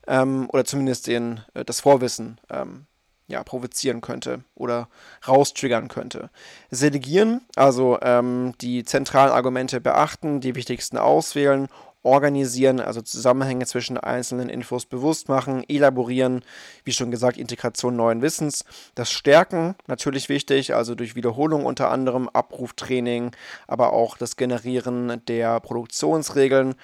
Ähm, 0.08 0.50
oder 0.52 0.66
zumindest 0.66 1.08
den, 1.08 1.42
äh, 1.54 1.64
das 1.64 1.82
Vorwissen 1.82 2.40
ähm, 2.50 2.86
ja, 3.28 3.44
provozieren 3.44 4.02
könnte 4.02 4.44
oder 4.56 4.90
raustriggern 5.28 5.88
könnte. 5.88 6.32
Selegieren, 6.72 7.42
also 7.56 8.00
ähm, 8.02 8.54
die 8.60 8.84
zentralen 8.84 9.32
Argumente 9.32 9.80
beachten, 9.80 10.42
die 10.42 10.56
wichtigsten 10.56 10.98
auswählen 10.98 11.68
organisieren, 12.04 12.80
also 12.80 13.02
Zusammenhänge 13.02 13.66
zwischen 13.66 13.98
einzelnen 13.98 14.50
Infos 14.50 14.86
bewusst 14.86 15.28
machen, 15.28 15.64
elaborieren, 15.68 16.44
wie 16.84 16.94
schon 16.94 17.12
gesagt, 17.12 17.38
Integration 17.38 17.96
neuen 17.96 18.22
Wissens, 18.22 18.64
das 18.96 19.12
Stärken, 19.12 19.76
natürlich 19.88 20.30
wichtig, 20.30 20.74
also 20.74 20.96
durch 20.96 21.16
Wiederholung 21.16 21.66
unter 21.66 21.92
anderem, 21.92 22.30
Abruftraining, 22.30 23.32
aber 23.68 23.94
auch 23.94 24.18
das 24.18 24.38
Generieren 24.38 25.22
der 25.28 25.60
Produktionsregeln. 25.60 26.76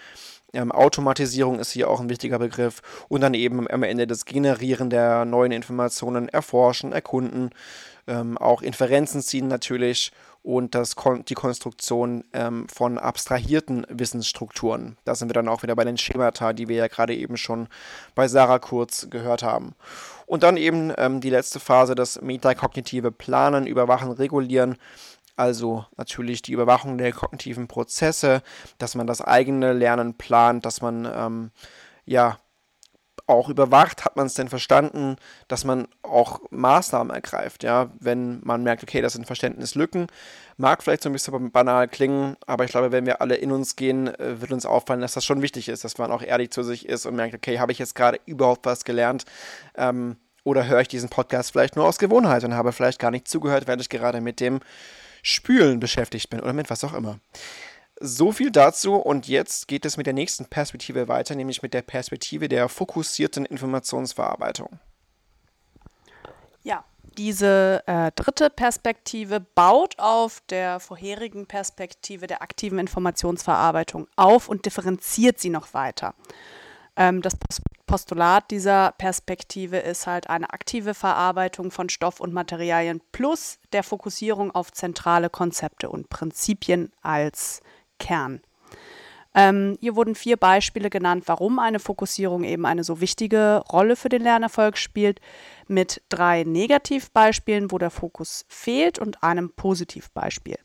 Ähm, 0.53 0.71
Automatisierung 0.71 1.59
ist 1.59 1.71
hier 1.71 1.89
auch 1.89 1.99
ein 1.99 2.09
wichtiger 2.09 2.39
Begriff 2.39 2.81
und 3.09 3.21
dann 3.21 3.33
eben 3.33 3.69
am 3.69 3.83
Ende 3.83 4.07
das 4.07 4.25
Generieren 4.25 4.89
der 4.89 5.25
neuen 5.25 5.51
Informationen, 5.51 6.29
erforschen, 6.29 6.93
erkunden, 6.93 7.51
ähm, 8.07 8.37
auch 8.37 8.61
Inferenzen 8.61 9.21
ziehen 9.21 9.47
natürlich 9.47 10.11
und 10.45 10.75
das 10.75 10.95
die 11.27 11.33
Konstruktion 11.33 12.23
ähm, 12.31 12.67
von 12.69 12.99
abstrahierten 12.99 13.87
Wissensstrukturen. 13.89 14.95
Da 15.03 15.15
sind 15.15 15.29
wir 15.29 15.33
dann 15.33 15.47
auch 15.47 15.63
wieder 15.63 15.75
bei 15.75 15.83
den 15.83 15.97
Schemata, 15.97 16.53
die 16.53 16.67
wir 16.67 16.75
ja 16.75 16.87
gerade 16.87 17.15
eben 17.15 17.35
schon 17.35 17.67
bei 18.13 18.27
Sarah 18.27 18.59
kurz 18.59 19.09
gehört 19.09 19.41
haben. 19.41 19.73
Und 20.27 20.43
dann 20.43 20.55
eben 20.57 20.93
ähm, 20.97 21.19
die 21.19 21.31
letzte 21.31 21.59
Phase, 21.59 21.95
das 21.95 22.21
metakognitive 22.21 23.11
Planen, 23.11 23.65
Überwachen, 23.65 24.11
Regulieren. 24.11 24.77
Also 25.35 25.85
natürlich 25.97 26.43
die 26.43 26.53
Überwachung 26.53 26.99
der 26.99 27.11
kognitiven 27.11 27.67
Prozesse, 27.67 28.43
dass 28.77 28.93
man 28.93 29.07
das 29.07 29.21
eigene 29.21 29.73
Lernen 29.73 30.13
plant, 30.13 30.63
dass 30.63 30.79
man 30.79 31.09
ähm, 31.11 31.51
ja 32.05 32.37
auch 33.27 33.49
überwacht, 33.49 34.05
hat 34.05 34.15
man 34.15 34.27
es 34.27 34.35
denn 34.35 34.49
verstanden, 34.49 35.15
dass 35.47 35.63
man 35.63 35.87
auch 36.03 36.41
Maßnahmen 36.51 37.13
ergreift, 37.13 37.63
ja, 37.63 37.89
wenn 37.99 38.39
man 38.43 38.63
merkt, 38.63 38.83
okay, 38.83 39.01
das 39.01 39.13
sind 39.13 39.25
Verständnislücken, 39.25 40.07
mag 40.57 40.83
vielleicht 40.83 41.03
so 41.03 41.09
ein 41.09 41.13
bisschen 41.13 41.51
banal 41.51 41.87
klingen, 41.87 42.37
aber 42.45 42.65
ich 42.65 42.71
glaube, 42.71 42.91
wenn 42.91 43.05
wir 43.05 43.21
alle 43.21 43.35
in 43.35 43.51
uns 43.51 43.75
gehen, 43.75 44.07
äh, 44.07 44.41
wird 44.41 44.51
uns 44.51 44.65
auffallen, 44.65 45.01
dass 45.01 45.13
das 45.13 45.25
schon 45.25 45.41
wichtig 45.41 45.69
ist, 45.69 45.83
dass 45.83 45.97
man 45.97 46.11
auch 46.11 46.21
ehrlich 46.21 46.51
zu 46.51 46.63
sich 46.63 46.87
ist 46.87 47.05
und 47.05 47.15
merkt, 47.15 47.33
okay, 47.33 47.59
habe 47.59 47.71
ich 47.71 47.79
jetzt 47.79 47.95
gerade 47.95 48.19
überhaupt 48.25 48.65
was 48.65 48.85
gelernt, 48.85 49.25
ähm, 49.75 50.17
oder 50.43 50.67
höre 50.67 50.81
ich 50.81 50.87
diesen 50.87 51.09
Podcast 51.09 51.51
vielleicht 51.51 51.75
nur 51.75 51.85
aus 51.85 51.97
Gewohnheit 51.97 52.43
und 52.43 52.53
habe 52.53 52.71
vielleicht 52.71 52.99
gar 52.99 53.11
nicht 53.11 53.27
zugehört, 53.27 53.67
während 53.67 53.81
ich 53.81 53.89
gerade 53.89 54.21
mit 54.21 54.39
dem 54.39 54.59
Spülen 55.23 55.79
beschäftigt 55.79 56.29
bin 56.29 56.39
oder 56.39 56.53
mit 56.53 56.69
was 56.69 56.83
auch 56.83 56.93
immer. 56.93 57.19
So 57.99 58.31
viel 58.33 58.51
dazu 58.51 58.95
und 58.95 59.27
jetzt 59.27 59.67
geht 59.67 59.85
es 59.85 59.95
mit 59.95 60.05
der 60.05 60.13
nächsten 60.13 60.45
Perspektive 60.45 61.07
weiter, 61.07 61.35
nämlich 61.35 61.61
mit 61.61 61.73
der 61.73 61.81
Perspektive 61.81 62.49
der 62.49 62.67
fokussierten 62.67 63.45
Informationsverarbeitung. 63.45 64.79
Ja, 66.63 66.83
diese 67.17 67.83
äh, 67.85 68.11
dritte 68.15 68.49
Perspektive 68.49 69.39
baut 69.39 69.97
auf 69.97 70.41
der 70.49 70.81
vorherigen 70.81 71.45
Perspektive 71.45 72.27
der 72.27 72.41
aktiven 72.41 72.79
Informationsverarbeitung 72.79 74.07
auf 74.17 74.49
und 74.49 74.65
differenziert 74.65 75.39
sie 75.39 75.49
noch 75.49 75.73
weiter. 75.73 76.15
Ähm, 76.97 77.21
das 77.21 77.37
Postulat 77.85 78.51
dieser 78.51 78.93
Perspektive 78.97 79.77
ist 79.77 80.07
halt 80.07 80.29
eine 80.29 80.51
aktive 80.51 80.93
Verarbeitung 80.93 81.71
von 81.71 81.87
Stoff 81.87 82.19
und 82.19 82.33
Materialien 82.33 83.01
plus 83.11 83.59
der 83.71 83.83
Fokussierung 83.83 84.51
auf 84.51 84.71
zentrale 84.71 85.29
Konzepte 85.29 85.89
und 85.89 86.09
Prinzipien 86.09 86.91
als 87.01 87.61
Kern. 87.99 88.41
Ähm, 89.35 89.77
hier 89.81 89.97
wurden 89.97 90.15
vier 90.15 90.37
Beispiele 90.37 90.89
genannt, 90.89 91.25
warum 91.27 91.59
eine 91.59 91.79
Fokussierung 91.79 92.45
eben 92.45 92.65
eine 92.65 92.85
so 92.85 93.01
wichtige 93.01 93.61
Rolle 93.69 93.97
für 93.97 94.07
den 94.07 94.21
Lernerfolg 94.21 94.77
spielt, 94.77 95.19
mit 95.67 96.01
drei 96.07 96.43
Negativbeispielen, 96.43 97.71
wo 97.71 97.77
der 97.77 97.89
Fokus 97.89 98.45
fehlt 98.47 98.97
und 98.97 99.23
einem 99.23 99.51
Positivbeispiel. 99.51 100.57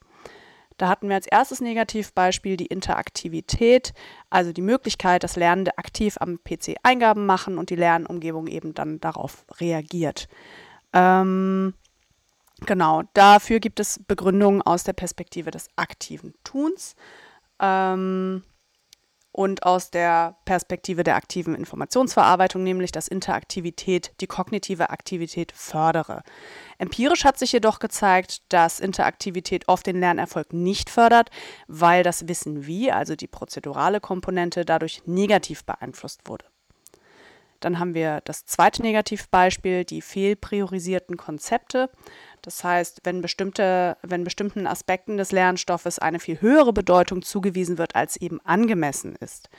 Da 0.80 0.88
hatten 0.88 1.08
wir 1.08 1.16
als 1.16 1.26
erstes 1.26 1.60
Negativbeispiel 1.60 2.56
die 2.56 2.66
Interaktivität, 2.66 3.92
also 4.30 4.52
die 4.52 4.62
Möglichkeit, 4.62 5.24
dass 5.24 5.36
Lernende 5.36 5.76
aktiv 5.76 6.16
am 6.20 6.38
PC 6.38 6.76
Eingaben 6.82 7.26
machen 7.26 7.58
und 7.58 7.68
die 7.68 7.76
Lernumgebung 7.76 8.46
eben 8.46 8.72
dann 8.72 8.98
darauf 8.98 9.44
reagiert. 9.58 10.28
Ähm, 10.94 11.74
Genau, 12.66 13.02
dafür 13.14 13.58
gibt 13.60 13.80
es 13.80 14.00
Begründungen 14.06 14.62
aus 14.62 14.84
der 14.84 14.92
Perspektive 14.92 15.50
des 15.50 15.68
aktiven 15.76 16.34
Tuns 16.44 16.94
ähm, 17.58 18.42
und 19.32 19.62
aus 19.62 19.90
der 19.90 20.36
Perspektive 20.44 21.02
der 21.02 21.16
aktiven 21.16 21.54
Informationsverarbeitung, 21.54 22.62
nämlich 22.62 22.92
dass 22.92 23.08
Interaktivität 23.08 24.12
die 24.20 24.26
kognitive 24.26 24.90
Aktivität 24.90 25.52
fördere. 25.52 26.22
Empirisch 26.78 27.24
hat 27.24 27.38
sich 27.38 27.52
jedoch 27.52 27.78
gezeigt, 27.78 28.42
dass 28.52 28.80
Interaktivität 28.80 29.68
oft 29.68 29.86
den 29.86 30.00
Lernerfolg 30.00 30.52
nicht 30.52 30.90
fördert, 30.90 31.30
weil 31.66 32.02
das 32.02 32.28
Wissen 32.28 32.66
wie, 32.66 32.92
also 32.92 33.16
die 33.16 33.28
prozedurale 33.28 34.00
Komponente, 34.00 34.64
dadurch 34.64 35.02
negativ 35.06 35.64
beeinflusst 35.64 36.28
wurde. 36.28 36.44
Dann 37.60 37.78
haben 37.78 37.94
wir 37.94 38.20
das 38.24 38.46
zweite 38.46 38.82
Negativbeispiel, 38.82 39.84
die 39.84 40.02
fehlpriorisierten 40.02 41.16
Konzepte. 41.16 41.90
Das 42.42 42.64
heißt, 42.64 43.00
wenn, 43.04 43.20
bestimmte, 43.20 43.96
wenn 44.02 44.24
bestimmten 44.24 44.66
Aspekten 44.66 45.16
des 45.16 45.32
Lernstoffes 45.32 45.98
eine 45.98 46.18
viel 46.18 46.40
höhere 46.40 46.72
Bedeutung 46.72 47.22
zugewiesen 47.22 47.78
wird, 47.78 47.94
als 47.94 48.16
eben 48.16 48.40
angemessen 48.44 49.14
ist. 49.16 49.50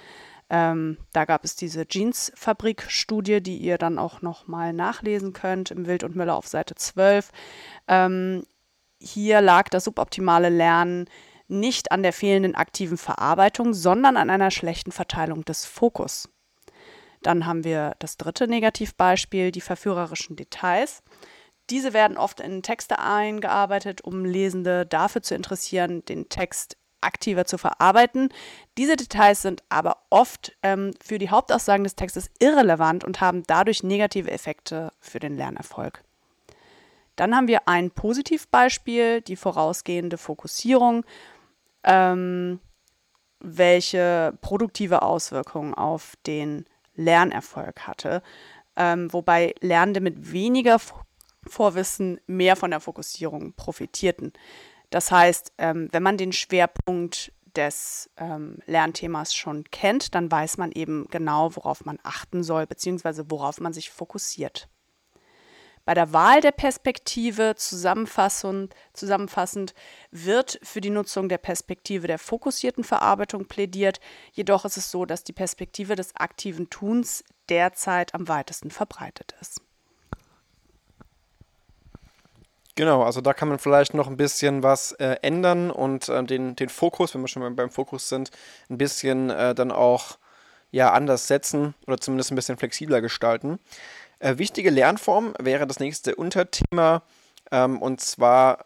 Ähm, 0.49 0.97
da 1.13 1.23
gab 1.23 1.45
es 1.45 1.55
diese 1.55 1.85
Jeansfabrik-Studie, 1.89 3.41
die 3.41 3.57
ihr 3.57 3.77
dann 3.77 3.97
auch 3.97 4.21
nochmal 4.21 4.73
nachlesen 4.73 5.31
könnt 5.31 5.71
im 5.71 5.85
Wild 5.87 6.03
und 6.03 6.15
Müller 6.15 6.35
auf 6.35 6.47
Seite 6.47 6.75
12. 6.75 7.29
Ähm, 7.87 8.43
hier 8.99 9.39
lag 9.39 9.69
das 9.69 9.85
suboptimale 9.85 10.49
Lernen 10.49 11.05
nicht 11.47 11.91
an 11.91 12.03
der 12.03 12.13
fehlenden 12.13 12.55
aktiven 12.55 12.97
Verarbeitung, 12.97 13.73
sondern 13.73 14.17
an 14.17 14.29
einer 14.29 14.51
schlechten 14.51 14.91
Verteilung 14.91 15.45
des 15.45 15.65
Fokus. 15.65 16.29
Dann 17.21 17.45
haben 17.45 17.63
wir 17.63 17.95
das 17.99 18.17
dritte 18.17 18.47
Negativbeispiel, 18.47 19.51
die 19.51 19.61
verführerischen 19.61 20.35
Details. 20.35 21.03
Diese 21.69 21.93
werden 21.93 22.17
oft 22.17 22.39
in 22.39 22.63
Texte 22.63 22.99
eingearbeitet, 22.99 24.01
um 24.01 24.25
Lesende 24.25 24.85
dafür 24.85 25.21
zu 25.21 25.35
interessieren, 25.35 26.03
den 26.05 26.29
Text 26.29 26.77
aktiver 27.01 27.45
zu 27.45 27.57
verarbeiten. 27.57 28.29
Diese 28.77 28.95
Details 28.95 29.41
sind 29.41 29.63
aber 29.69 29.97
oft 30.09 30.55
ähm, 30.63 30.91
für 31.03 31.17
die 31.17 31.29
Hauptaussagen 31.29 31.83
des 31.83 31.95
Textes 31.95 32.29
irrelevant 32.39 33.03
und 33.03 33.21
haben 33.21 33.43
dadurch 33.47 33.83
negative 33.83 34.29
Effekte 34.29 34.91
für 34.99 35.19
den 35.19 35.35
Lernerfolg. 35.35 36.03
Dann 37.15 37.35
haben 37.35 37.47
wir 37.47 37.67
ein 37.67 37.91
Positivbeispiel, 37.91 39.21
die 39.21 39.35
vorausgehende 39.35 40.17
Fokussierung, 40.17 41.03
ähm, 41.83 42.59
welche 43.39 44.37
produktive 44.41 45.01
Auswirkungen 45.01 45.73
auf 45.73 46.15
den 46.25 46.65
Lernerfolg 47.01 47.87
hatte, 47.87 48.21
ähm, 48.75 49.11
wobei 49.11 49.53
Lernende 49.59 50.01
mit 50.01 50.31
weniger 50.31 50.79
Vorwissen 51.47 52.19
mehr 52.27 52.55
von 52.55 52.71
der 52.71 52.79
Fokussierung 52.79 53.53
profitierten. 53.53 54.33
Das 54.89 55.11
heißt, 55.11 55.53
ähm, 55.57 55.87
wenn 55.91 56.03
man 56.03 56.17
den 56.17 56.33
Schwerpunkt 56.33 57.31
des 57.55 58.09
ähm, 58.17 58.59
Lernthemas 58.65 59.33
schon 59.33 59.63
kennt, 59.65 60.15
dann 60.15 60.31
weiß 60.31 60.57
man 60.57 60.71
eben 60.71 61.07
genau, 61.09 61.55
worauf 61.55 61.85
man 61.85 61.99
achten 62.03 62.43
soll, 62.43 62.67
beziehungsweise 62.67 63.29
worauf 63.29 63.59
man 63.59 63.73
sich 63.73 63.89
fokussiert. 63.89 64.69
Bei 65.85 65.93
der 65.93 66.13
Wahl 66.13 66.41
der 66.41 66.51
Perspektive 66.51 67.55
zusammenfassend, 67.55 68.75
zusammenfassend 68.93 69.73
wird 70.11 70.59
für 70.61 70.81
die 70.81 70.89
Nutzung 70.89 71.27
der 71.27 71.39
Perspektive 71.39 72.07
der 72.07 72.19
fokussierten 72.19 72.83
Verarbeitung 72.83 73.45
plädiert, 73.45 73.99
jedoch 74.31 74.65
ist 74.65 74.77
es 74.77 74.91
so, 74.91 75.05
dass 75.05 75.23
die 75.23 75.33
Perspektive 75.33 75.95
des 75.95 76.15
aktiven 76.15 76.69
Tuns 76.69 77.23
derzeit 77.49 78.13
am 78.13 78.27
weitesten 78.27 78.71
verbreitet 78.71 79.35
ist. 79.41 79.61
Genau, 82.75 83.03
also 83.03 83.19
da 83.19 83.33
kann 83.33 83.49
man 83.49 83.59
vielleicht 83.59 83.93
noch 83.93 84.07
ein 84.07 84.17
bisschen 84.17 84.63
was 84.63 84.93
äh, 84.93 85.17
ändern 85.21 85.71
und 85.71 86.07
äh, 86.07 86.23
den, 86.23 86.55
den 86.55 86.69
Fokus, 86.69 87.13
wenn 87.13 87.21
wir 87.21 87.27
schon 87.27 87.55
beim 87.55 87.69
Fokus 87.69 88.07
sind, 88.07 88.31
ein 88.69 88.77
bisschen 88.77 89.29
äh, 89.29 89.53
dann 89.53 89.71
auch 89.71 90.17
ja, 90.71 90.93
anders 90.93 91.27
setzen 91.27 91.75
oder 91.85 91.97
zumindest 91.97 92.31
ein 92.31 92.35
bisschen 92.35 92.57
flexibler 92.57 93.01
gestalten. 93.01 93.59
Äh, 94.21 94.37
wichtige 94.37 94.69
Lernform 94.69 95.33
wäre 95.39 95.65
das 95.65 95.79
nächste 95.79 96.15
Unterthema 96.15 97.01
ähm, 97.51 97.81
und 97.81 98.01
zwar 98.01 98.65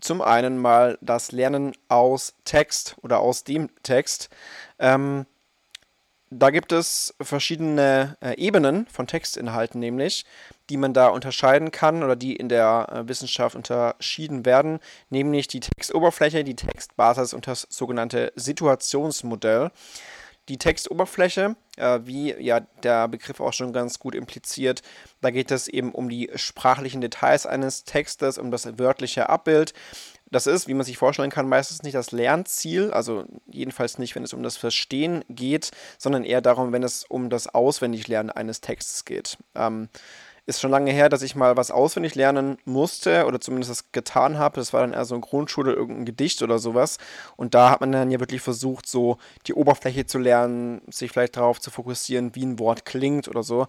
zum 0.00 0.20
einen 0.20 0.58
mal 0.58 0.98
das 1.00 1.30
Lernen 1.30 1.72
aus 1.88 2.34
Text 2.44 2.96
oder 3.00 3.20
aus 3.20 3.44
dem 3.44 3.70
Text. 3.84 4.28
Ähm, 4.80 5.24
da 6.30 6.50
gibt 6.50 6.72
es 6.72 7.14
verschiedene 7.20 8.16
äh, 8.20 8.34
Ebenen 8.36 8.86
von 8.88 9.06
Textinhalten, 9.06 9.80
nämlich, 9.80 10.26
die 10.68 10.76
man 10.76 10.92
da 10.92 11.08
unterscheiden 11.08 11.70
kann 11.70 12.02
oder 12.02 12.16
die 12.16 12.34
in 12.34 12.48
der 12.48 12.88
äh, 12.90 13.08
Wissenschaft 13.08 13.54
unterschieden 13.54 14.44
werden, 14.44 14.80
nämlich 15.10 15.46
die 15.46 15.60
Textoberfläche, 15.60 16.42
die 16.42 16.56
Textbasis 16.56 17.32
und 17.32 17.46
das 17.46 17.68
sogenannte 17.70 18.32
Situationsmodell. 18.34 19.70
Die 20.48 20.58
Textoberfläche, 20.58 21.56
äh, 21.76 22.00
wie 22.04 22.34
ja 22.34 22.60
der 22.82 23.08
Begriff 23.08 23.40
auch 23.40 23.52
schon 23.52 23.72
ganz 23.72 23.98
gut 23.98 24.14
impliziert, 24.14 24.82
da 25.20 25.30
geht 25.30 25.50
es 25.50 25.68
eben 25.68 25.92
um 25.92 26.08
die 26.08 26.30
sprachlichen 26.34 27.00
Details 27.00 27.46
eines 27.46 27.84
Textes, 27.84 28.38
um 28.38 28.50
das 28.50 28.78
wörtliche 28.78 29.28
Abbild. 29.28 29.74
Das 30.30 30.46
ist, 30.46 30.68
wie 30.68 30.74
man 30.74 30.84
sich 30.84 30.98
vorstellen 30.98 31.30
kann, 31.30 31.48
meistens 31.48 31.82
nicht 31.82 31.94
das 31.94 32.12
Lernziel, 32.12 32.90
also 32.90 33.24
jedenfalls 33.46 33.98
nicht, 33.98 34.14
wenn 34.14 34.24
es 34.24 34.34
um 34.34 34.42
das 34.42 34.58
Verstehen 34.58 35.24
geht, 35.30 35.70
sondern 35.96 36.24
eher 36.24 36.42
darum, 36.42 36.72
wenn 36.72 36.82
es 36.82 37.04
um 37.04 37.30
das 37.30 37.46
Auswendiglernen 37.54 38.30
eines 38.30 38.60
Textes 38.60 39.06
geht. 39.06 39.38
Ähm, 39.54 39.88
ist 40.48 40.60
schon 40.62 40.70
lange 40.70 40.90
her, 40.90 41.10
dass 41.10 41.20
ich 41.20 41.36
mal 41.36 41.58
was 41.58 41.70
auswendig 41.70 42.14
lernen 42.14 42.56
musste 42.64 43.26
oder 43.26 43.38
zumindest 43.38 43.70
das 43.70 43.92
getan 43.92 44.38
habe. 44.38 44.56
Das 44.56 44.72
war 44.72 44.80
dann 44.80 44.94
eher 44.94 45.04
so 45.04 45.14
in 45.14 45.20
Grundschule 45.20 45.74
irgendein 45.74 46.06
Gedicht 46.06 46.42
oder 46.42 46.58
sowas. 46.58 46.96
Und 47.36 47.54
da 47.54 47.68
hat 47.70 47.82
man 47.82 47.92
dann 47.92 48.10
ja 48.10 48.18
wirklich 48.18 48.40
versucht, 48.40 48.88
so 48.88 49.18
die 49.46 49.52
Oberfläche 49.52 50.06
zu 50.06 50.18
lernen, 50.18 50.80
sich 50.88 51.12
vielleicht 51.12 51.36
darauf 51.36 51.60
zu 51.60 51.70
fokussieren, 51.70 52.34
wie 52.34 52.46
ein 52.46 52.58
Wort 52.58 52.86
klingt 52.86 53.28
oder 53.28 53.42
so. 53.42 53.66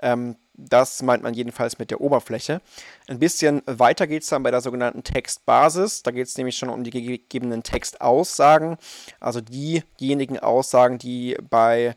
Ähm, 0.00 0.36
das 0.54 1.02
meint 1.02 1.22
man 1.22 1.34
jedenfalls 1.34 1.78
mit 1.78 1.90
der 1.90 2.00
Oberfläche. 2.00 2.62
Ein 3.08 3.18
bisschen 3.18 3.60
weiter 3.66 4.06
geht 4.06 4.22
es 4.22 4.30
dann 4.30 4.42
bei 4.42 4.50
der 4.50 4.62
sogenannten 4.62 5.04
Textbasis. 5.04 6.02
Da 6.02 6.12
geht 6.12 6.28
es 6.28 6.38
nämlich 6.38 6.56
schon 6.56 6.70
um 6.70 6.82
die 6.82 6.90
gegebenen 6.90 7.62
Textaussagen, 7.62 8.78
also 9.20 9.42
diejenigen 9.42 10.38
Aussagen, 10.38 10.96
die 10.96 11.36
bei 11.50 11.94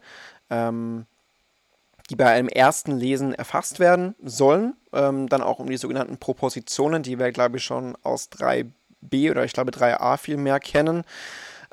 ähm, 0.50 1.06
die 2.10 2.16
bei 2.16 2.28
einem 2.28 2.48
ersten 2.48 2.92
Lesen 2.92 3.34
erfasst 3.34 3.80
werden 3.80 4.16
sollen. 4.24 4.76
Ähm, 4.94 5.28
dann 5.28 5.42
auch 5.42 5.60
um 5.60 5.70
die 5.70 5.78
sogenannten 5.78 6.18
Propositionen, 6.18 7.04
die 7.04 7.20
wir, 7.20 7.32
glaube 7.32 7.58
ich, 7.58 7.64
schon 7.64 7.98
aus 8.04 8.30
3b 8.32 9.32
oder 9.32 9.44
ich 9.44 9.54
glaube 9.54 9.72
3a 9.72 10.18
viel 10.18 10.38
mehr 10.38 10.60
kennen. 10.60 11.04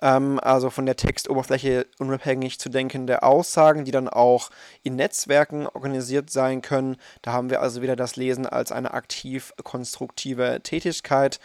Ähm, 0.00 0.40
also 0.42 0.70
von 0.70 0.86
der 0.86 0.96
Textoberfläche 0.96 1.86
unabhängig 1.98 2.58
zu 2.58 2.68
denkende 2.68 3.22
Aussagen, 3.22 3.84
die 3.84 3.92
dann 3.92 4.08
auch 4.08 4.50
in 4.82 4.96
Netzwerken 4.96 5.66
organisiert 5.66 6.30
sein 6.30 6.62
können. 6.62 6.96
Da 7.22 7.32
haben 7.32 7.50
wir 7.50 7.60
also 7.60 7.82
wieder 7.82 7.96
das 7.96 8.16
Lesen 8.16 8.46
als 8.46 8.72
eine 8.72 8.94
aktiv 8.94 9.52
konstruktive 9.62 10.60
Tätigkeit. 10.62 11.40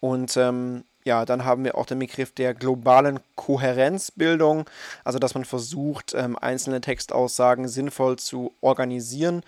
Und 0.00 0.36
ähm, 0.36 0.84
ja, 1.04 1.24
dann 1.24 1.44
haben 1.44 1.64
wir 1.64 1.76
auch 1.76 1.86
den 1.86 1.98
Begriff 1.98 2.32
der 2.32 2.54
globalen 2.54 3.20
Kohärenzbildung, 3.34 4.68
also 5.04 5.18
dass 5.18 5.34
man 5.34 5.44
versucht, 5.44 6.14
ähm, 6.14 6.38
einzelne 6.38 6.80
Textaussagen 6.80 7.68
sinnvoll 7.68 8.18
zu 8.18 8.54
organisieren, 8.60 9.42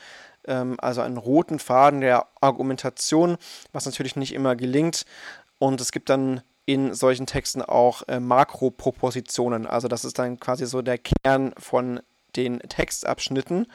ähm, 0.47 0.77
also 0.79 1.01
einen 1.01 1.17
roten 1.17 1.59
Faden 1.59 2.01
der 2.01 2.27
Argumentation, 2.40 3.37
was 3.73 3.87
natürlich 3.87 4.17
nicht 4.17 4.35
immer 4.35 4.57
gelingt. 4.57 5.05
Und 5.59 5.81
es 5.81 5.93
gibt 5.93 6.11
dann 6.11 6.43
in 6.67 6.95
solchen 6.95 7.27
Texten 7.27 7.62
auch 7.62 8.03
äh, 8.09 8.21
Makropropositionen, 8.21 9.67
also 9.67 9.88
das 9.88 10.05
ist 10.05 10.19
dann 10.19 10.40
quasi 10.40 10.67
so 10.67 10.83
der 10.83 10.99
Kern 10.99 11.53
von 11.59 12.01
den 12.37 12.59
Textabschnitten. 12.61 13.67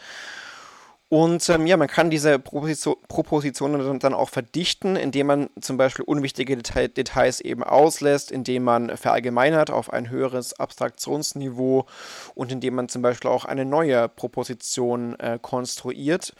Und 1.09 1.49
ähm, 1.49 1.65
ja, 1.65 1.75
man 1.75 1.87
kann 1.87 2.11
diese 2.11 2.37
Proposition, 2.37 2.95
Propositionen 3.07 3.99
dann 3.99 4.13
auch 4.13 4.29
verdichten, 4.29 4.95
indem 4.95 5.25
man 5.25 5.49
zum 5.59 5.75
Beispiel 5.75 6.05
unwichtige 6.05 6.55
Detail, 6.55 6.87
Details 6.87 7.41
eben 7.41 7.63
auslässt, 7.63 8.31
indem 8.31 8.63
man 8.63 8.95
verallgemeinert 8.95 9.71
auf 9.71 9.91
ein 9.91 10.11
höheres 10.11 10.59
Abstraktionsniveau 10.59 11.87
und 12.35 12.51
indem 12.51 12.75
man 12.75 12.89
zum 12.89 13.01
Beispiel 13.01 13.31
auch 13.31 13.45
eine 13.45 13.65
neue 13.65 14.07
Proposition 14.07 15.19
äh, 15.19 15.39
konstruiert 15.41 16.35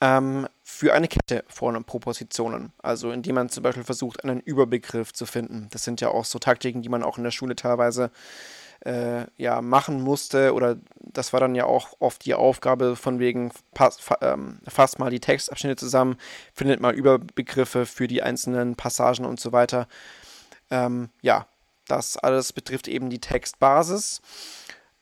ähm, 0.00 0.48
für 0.64 0.92
eine 0.92 1.06
Kette 1.06 1.44
von 1.46 1.84
Propositionen. 1.84 2.72
Also 2.82 3.12
indem 3.12 3.36
man 3.36 3.48
zum 3.48 3.62
Beispiel 3.62 3.84
versucht, 3.84 4.24
einen 4.24 4.40
Überbegriff 4.40 5.12
zu 5.12 5.24
finden. 5.24 5.68
Das 5.70 5.84
sind 5.84 6.00
ja 6.00 6.08
auch 6.08 6.24
so 6.24 6.40
Taktiken, 6.40 6.82
die 6.82 6.88
man 6.88 7.04
auch 7.04 7.16
in 7.16 7.24
der 7.24 7.30
Schule 7.30 7.54
teilweise 7.54 8.10
äh, 8.84 9.26
ja, 9.36 9.62
machen 9.62 10.00
musste. 10.00 10.54
Oder 10.54 10.76
das 11.00 11.32
war 11.32 11.40
dann 11.40 11.54
ja 11.54 11.64
auch 11.64 11.88
oft 11.98 12.24
die 12.24 12.34
Aufgabe 12.34 12.96
von 12.96 13.18
wegen, 13.18 13.52
pass, 13.74 13.98
fa, 14.00 14.18
ähm, 14.22 14.60
fasst 14.66 14.98
mal 14.98 15.10
die 15.10 15.20
Textabschnitte 15.20 15.76
zusammen, 15.76 16.16
findet 16.54 16.80
mal 16.80 16.94
Überbegriffe 16.94 17.86
für 17.86 18.08
die 18.08 18.22
einzelnen 18.22 18.76
Passagen 18.76 19.24
und 19.24 19.40
so 19.40 19.52
weiter. 19.52 19.86
Ähm, 20.70 21.10
ja, 21.22 21.46
das 21.86 22.16
alles 22.16 22.52
betrifft 22.52 22.88
eben 22.88 23.10
die 23.10 23.20
Textbasis. 23.20 24.22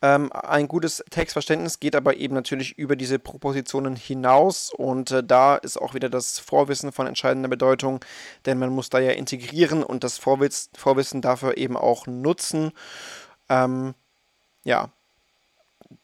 Ähm, 0.00 0.32
ein 0.32 0.68
gutes 0.68 1.02
Textverständnis 1.10 1.80
geht 1.80 1.96
aber 1.96 2.16
eben 2.16 2.32
natürlich 2.32 2.78
über 2.78 2.94
diese 2.94 3.18
Propositionen 3.18 3.96
hinaus 3.96 4.72
und 4.72 5.10
äh, 5.10 5.24
da 5.24 5.56
ist 5.56 5.76
auch 5.76 5.92
wieder 5.92 6.08
das 6.08 6.38
Vorwissen 6.38 6.92
von 6.92 7.08
entscheidender 7.08 7.48
Bedeutung, 7.48 7.98
denn 8.46 8.60
man 8.60 8.70
muss 8.70 8.90
da 8.90 9.00
ja 9.00 9.10
integrieren 9.10 9.82
und 9.82 10.04
das 10.04 10.16
Vorwiss 10.16 10.70
Vorwissen 10.76 11.20
dafür 11.20 11.56
eben 11.56 11.76
auch 11.76 12.06
nutzen. 12.06 12.70
Ähm, 13.48 13.94
ja, 14.64 14.90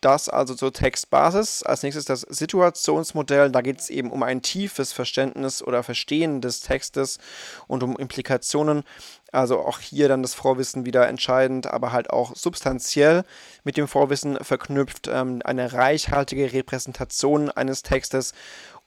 das 0.00 0.28
also 0.28 0.54
zur 0.54 0.72
Textbasis. 0.72 1.62
Als 1.62 1.82
nächstes 1.82 2.04
das 2.04 2.22
Situationsmodell. 2.22 3.50
Da 3.50 3.60
geht 3.60 3.80
es 3.80 3.90
eben 3.90 4.10
um 4.10 4.22
ein 4.22 4.42
tiefes 4.42 4.92
Verständnis 4.92 5.62
oder 5.62 5.82
Verstehen 5.82 6.40
des 6.40 6.60
Textes 6.60 7.18
und 7.66 7.82
um 7.82 7.96
Implikationen. 7.96 8.84
Also 9.32 9.58
auch 9.60 9.80
hier 9.80 10.08
dann 10.08 10.22
das 10.22 10.34
Vorwissen 10.34 10.86
wieder 10.86 11.08
entscheidend, 11.08 11.66
aber 11.66 11.92
halt 11.92 12.10
auch 12.10 12.34
substanziell 12.34 13.24
mit 13.64 13.76
dem 13.76 13.88
Vorwissen 13.88 14.36
verknüpft. 14.42 15.08
Ähm, 15.08 15.40
eine 15.44 15.72
reichhaltige 15.72 16.52
Repräsentation 16.52 17.50
eines 17.50 17.82
Textes. 17.82 18.32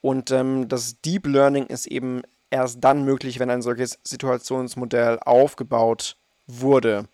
Und 0.02 0.32
ähm, 0.32 0.68
das 0.68 1.02
Deep 1.02 1.28
Learning 1.28 1.68
ist 1.68 1.88
eben 1.88 2.22
erst 2.50 2.84
dann 2.84 3.04
möglich, 3.04 3.40
wenn 3.40 3.50
ein 3.50 3.62
solches 3.62 4.00
Situationsmodell 4.04 5.20
aufgebaut 5.20 6.18
wurde. 6.48 7.08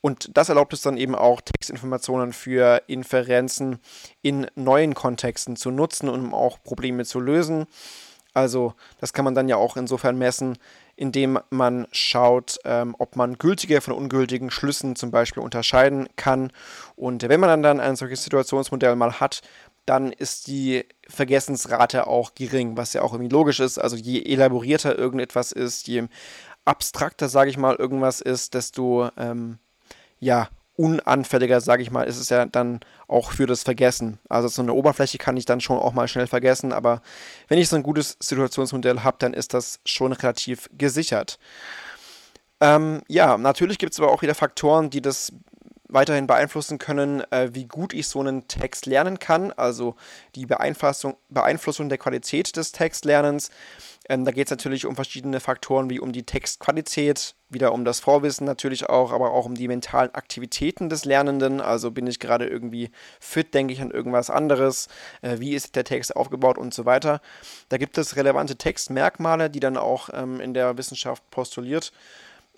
Und 0.00 0.36
das 0.36 0.48
erlaubt 0.48 0.72
es 0.72 0.82
dann 0.82 0.96
eben 0.96 1.14
auch, 1.14 1.40
Textinformationen 1.40 2.32
für 2.32 2.82
Inferenzen 2.86 3.80
in 4.22 4.46
neuen 4.54 4.94
Kontexten 4.94 5.56
zu 5.56 5.70
nutzen, 5.70 6.08
um 6.08 6.32
auch 6.32 6.62
Probleme 6.62 7.04
zu 7.04 7.20
lösen. 7.20 7.66
Also 8.32 8.74
das 9.00 9.12
kann 9.12 9.24
man 9.24 9.34
dann 9.34 9.48
ja 9.48 9.56
auch 9.56 9.76
insofern 9.76 10.16
messen, 10.16 10.56
indem 10.96 11.38
man 11.50 11.86
schaut, 11.92 12.58
ähm, 12.64 12.94
ob 12.98 13.16
man 13.16 13.38
gültige 13.38 13.80
von 13.80 13.94
ungültigen 13.94 14.50
Schlüssen 14.50 14.96
zum 14.96 15.10
Beispiel 15.10 15.42
unterscheiden 15.42 16.08
kann. 16.16 16.52
Und 16.94 17.28
wenn 17.28 17.40
man 17.40 17.62
dann 17.62 17.80
ein 17.80 17.96
solches 17.96 18.22
Situationsmodell 18.22 18.94
mal 18.96 19.18
hat, 19.18 19.40
dann 19.86 20.12
ist 20.12 20.46
die 20.46 20.84
Vergessensrate 21.08 22.06
auch 22.06 22.34
gering, 22.34 22.76
was 22.76 22.92
ja 22.92 23.02
auch 23.02 23.12
irgendwie 23.12 23.32
logisch 23.32 23.60
ist. 23.60 23.78
Also 23.78 23.96
je 23.96 24.22
elaborierter 24.22 24.96
irgendetwas 24.96 25.52
ist, 25.52 25.88
je 25.88 26.04
abstrakter, 26.64 27.28
sage 27.28 27.50
ich 27.50 27.56
mal, 27.56 27.74
irgendwas 27.74 28.20
ist, 28.20 28.54
desto 28.54 29.08
ähm, 29.16 29.58
ja, 30.20 30.48
unanfälliger, 30.76 31.60
sage 31.60 31.82
ich 31.82 31.90
mal, 31.90 32.04
ist 32.04 32.18
es 32.18 32.30
ja 32.30 32.46
dann 32.46 32.80
auch 33.06 33.32
für 33.32 33.46
das 33.46 33.62
Vergessen. 33.62 34.18
Also 34.30 34.48
so 34.48 34.62
eine 34.62 34.72
Oberfläche 34.72 35.18
kann 35.18 35.36
ich 35.36 35.44
dann 35.44 35.60
schon 35.60 35.78
auch 35.78 35.92
mal 35.92 36.08
schnell 36.08 36.26
vergessen, 36.26 36.72
aber 36.72 37.02
wenn 37.48 37.58
ich 37.58 37.68
so 37.68 37.76
ein 37.76 37.82
gutes 37.82 38.16
Situationsmodell 38.18 39.00
habe, 39.00 39.18
dann 39.18 39.34
ist 39.34 39.52
das 39.52 39.80
schon 39.84 40.12
relativ 40.12 40.70
gesichert. 40.72 41.38
Ähm, 42.60 43.02
ja, 43.08 43.36
natürlich 43.36 43.78
gibt 43.78 43.92
es 43.92 44.00
aber 44.00 44.10
auch 44.10 44.22
wieder 44.22 44.34
Faktoren, 44.34 44.88
die 44.88 45.02
das 45.02 45.32
weiterhin 45.92 46.26
beeinflussen 46.26 46.78
können, 46.78 47.20
äh, 47.30 47.50
wie 47.52 47.66
gut 47.66 47.92
ich 47.92 48.08
so 48.08 48.20
einen 48.20 48.48
Text 48.48 48.86
lernen 48.86 49.18
kann, 49.18 49.52
also 49.52 49.96
die 50.34 50.46
Beeinflussung, 50.46 51.16
Beeinflussung 51.28 51.88
der 51.88 51.98
Qualität 51.98 52.56
des 52.56 52.72
Textlernens. 52.72 53.50
Ähm, 54.08 54.24
da 54.24 54.32
geht 54.32 54.46
es 54.46 54.50
natürlich 54.50 54.86
um 54.86 54.96
verschiedene 54.96 55.40
Faktoren 55.40 55.90
wie 55.90 56.00
um 56.00 56.12
die 56.12 56.24
Textqualität, 56.24 57.34
wieder 57.48 57.72
um 57.72 57.84
das 57.84 58.00
Vorwissen 58.00 58.44
natürlich 58.44 58.88
auch, 58.88 59.12
aber 59.12 59.32
auch 59.32 59.46
um 59.46 59.54
die 59.54 59.68
mentalen 59.68 60.14
Aktivitäten 60.14 60.88
des 60.88 61.04
Lernenden. 61.04 61.60
Also 61.60 61.90
bin 61.90 62.06
ich 62.06 62.18
gerade 62.18 62.46
irgendwie 62.46 62.90
fit, 63.20 63.54
denke 63.54 63.72
ich 63.72 63.80
an 63.80 63.90
irgendwas 63.90 64.30
anderes, 64.30 64.88
äh, 65.22 65.38
wie 65.38 65.54
ist 65.54 65.76
der 65.76 65.84
Text 65.84 66.16
aufgebaut 66.16 66.58
und 66.58 66.74
so 66.74 66.86
weiter. 66.86 67.20
Da 67.68 67.76
gibt 67.76 67.98
es 67.98 68.16
relevante 68.16 68.56
Textmerkmale, 68.56 69.50
die 69.50 69.60
dann 69.60 69.76
auch 69.76 70.08
ähm, 70.12 70.40
in 70.40 70.54
der 70.54 70.76
Wissenschaft 70.76 71.28
postuliert 71.30 71.92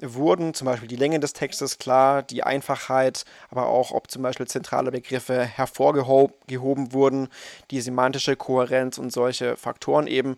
wurden, 0.03 0.53
zum 0.53 0.67
Beispiel 0.67 0.89
die 0.89 0.97
Länge 0.97 1.21
des 1.21 1.33
Textes 1.33 1.79
klar, 1.79 2.23
die 2.23 2.43
Einfachheit, 2.43 3.25
aber 3.51 3.67
auch 3.67 3.93
ob 3.93 4.11
zum 4.11 4.23
Beispiel 4.23 4.47
zentrale 4.47 4.91
Begriffe 4.91 5.45
hervorgehoben 5.45 6.93
wurden, 6.93 7.29
die 7.71 7.81
semantische 7.81 8.37
Kohärenz 8.37 8.99
und 8.99 9.13
solche 9.13 9.57
Faktoren 9.57 10.07
eben. 10.07 10.37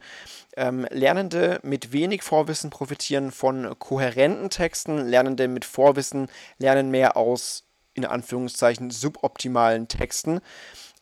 Ähm, 0.56 0.86
Lernende 0.90 1.58
mit 1.62 1.92
wenig 1.92 2.22
Vorwissen 2.22 2.70
profitieren 2.70 3.32
von 3.32 3.76
kohärenten 3.78 4.50
Texten, 4.50 4.98
Lernende 5.08 5.48
mit 5.48 5.64
Vorwissen 5.64 6.28
lernen 6.58 6.90
mehr 6.90 7.16
aus, 7.16 7.64
in 7.94 8.04
Anführungszeichen, 8.04 8.90
suboptimalen 8.90 9.88
Texten. 9.88 10.40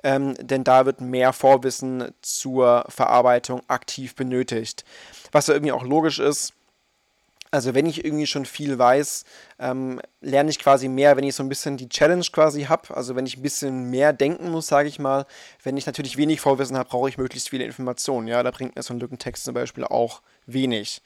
Ähm, 0.05 0.35
denn 0.41 0.65
da 0.65 0.85
wird 0.85 1.01
mehr 1.01 1.33
Vorwissen 1.33 2.13
zur 2.23 2.85
Verarbeitung 2.89 3.63
aktiv 3.69 4.17
benötigt. 4.17 4.85
Was 5.31 5.47
ja 5.47 5.55
irgendwie 5.55 5.73
auch 5.73 5.85
logisch 5.85 6.19
ist, 6.19 6.55
also 7.53 7.75
wenn 7.75 7.85
ich 7.85 8.05
irgendwie 8.05 8.27
schon 8.27 8.47
viel 8.47 8.79
weiß, 8.79 9.25
ähm, 9.59 10.01
lerne 10.23 10.51
ich 10.51 10.59
quasi 10.59 10.89
mehr, 10.89 11.19
wenn 11.19 11.25
ich 11.25 11.35
so 11.35 11.43
ein 11.43 11.51
bisschen 11.51 11.77
die 11.77 11.89
Challenge 11.89 12.25
quasi 12.33 12.63
habe. 12.63 12.97
Also 12.97 13.15
wenn 13.15 13.27
ich 13.27 13.37
ein 13.37 13.43
bisschen 13.43 13.91
mehr 13.91 14.15
denken 14.15 14.51
muss, 14.51 14.67
sage 14.67 14.89
ich 14.89 14.99
mal. 14.99 15.27
Wenn 15.63 15.77
ich 15.77 15.85
natürlich 15.85 16.17
wenig 16.17 16.41
Vorwissen 16.41 16.79
habe, 16.79 16.89
brauche 16.89 17.11
ich 17.11 17.19
möglichst 17.19 17.51
viele 17.51 17.65
Informationen. 17.65 18.27
Ja, 18.27 18.43
da 18.43 18.51
bringt 18.51 18.75
mir 18.75 18.83
so 18.83 18.95
ein 18.95 19.01
Lückentext 19.01 19.45
zum 19.45 19.53
Beispiel 19.53 19.85
auch 19.85 20.23
wenig. 20.47 21.03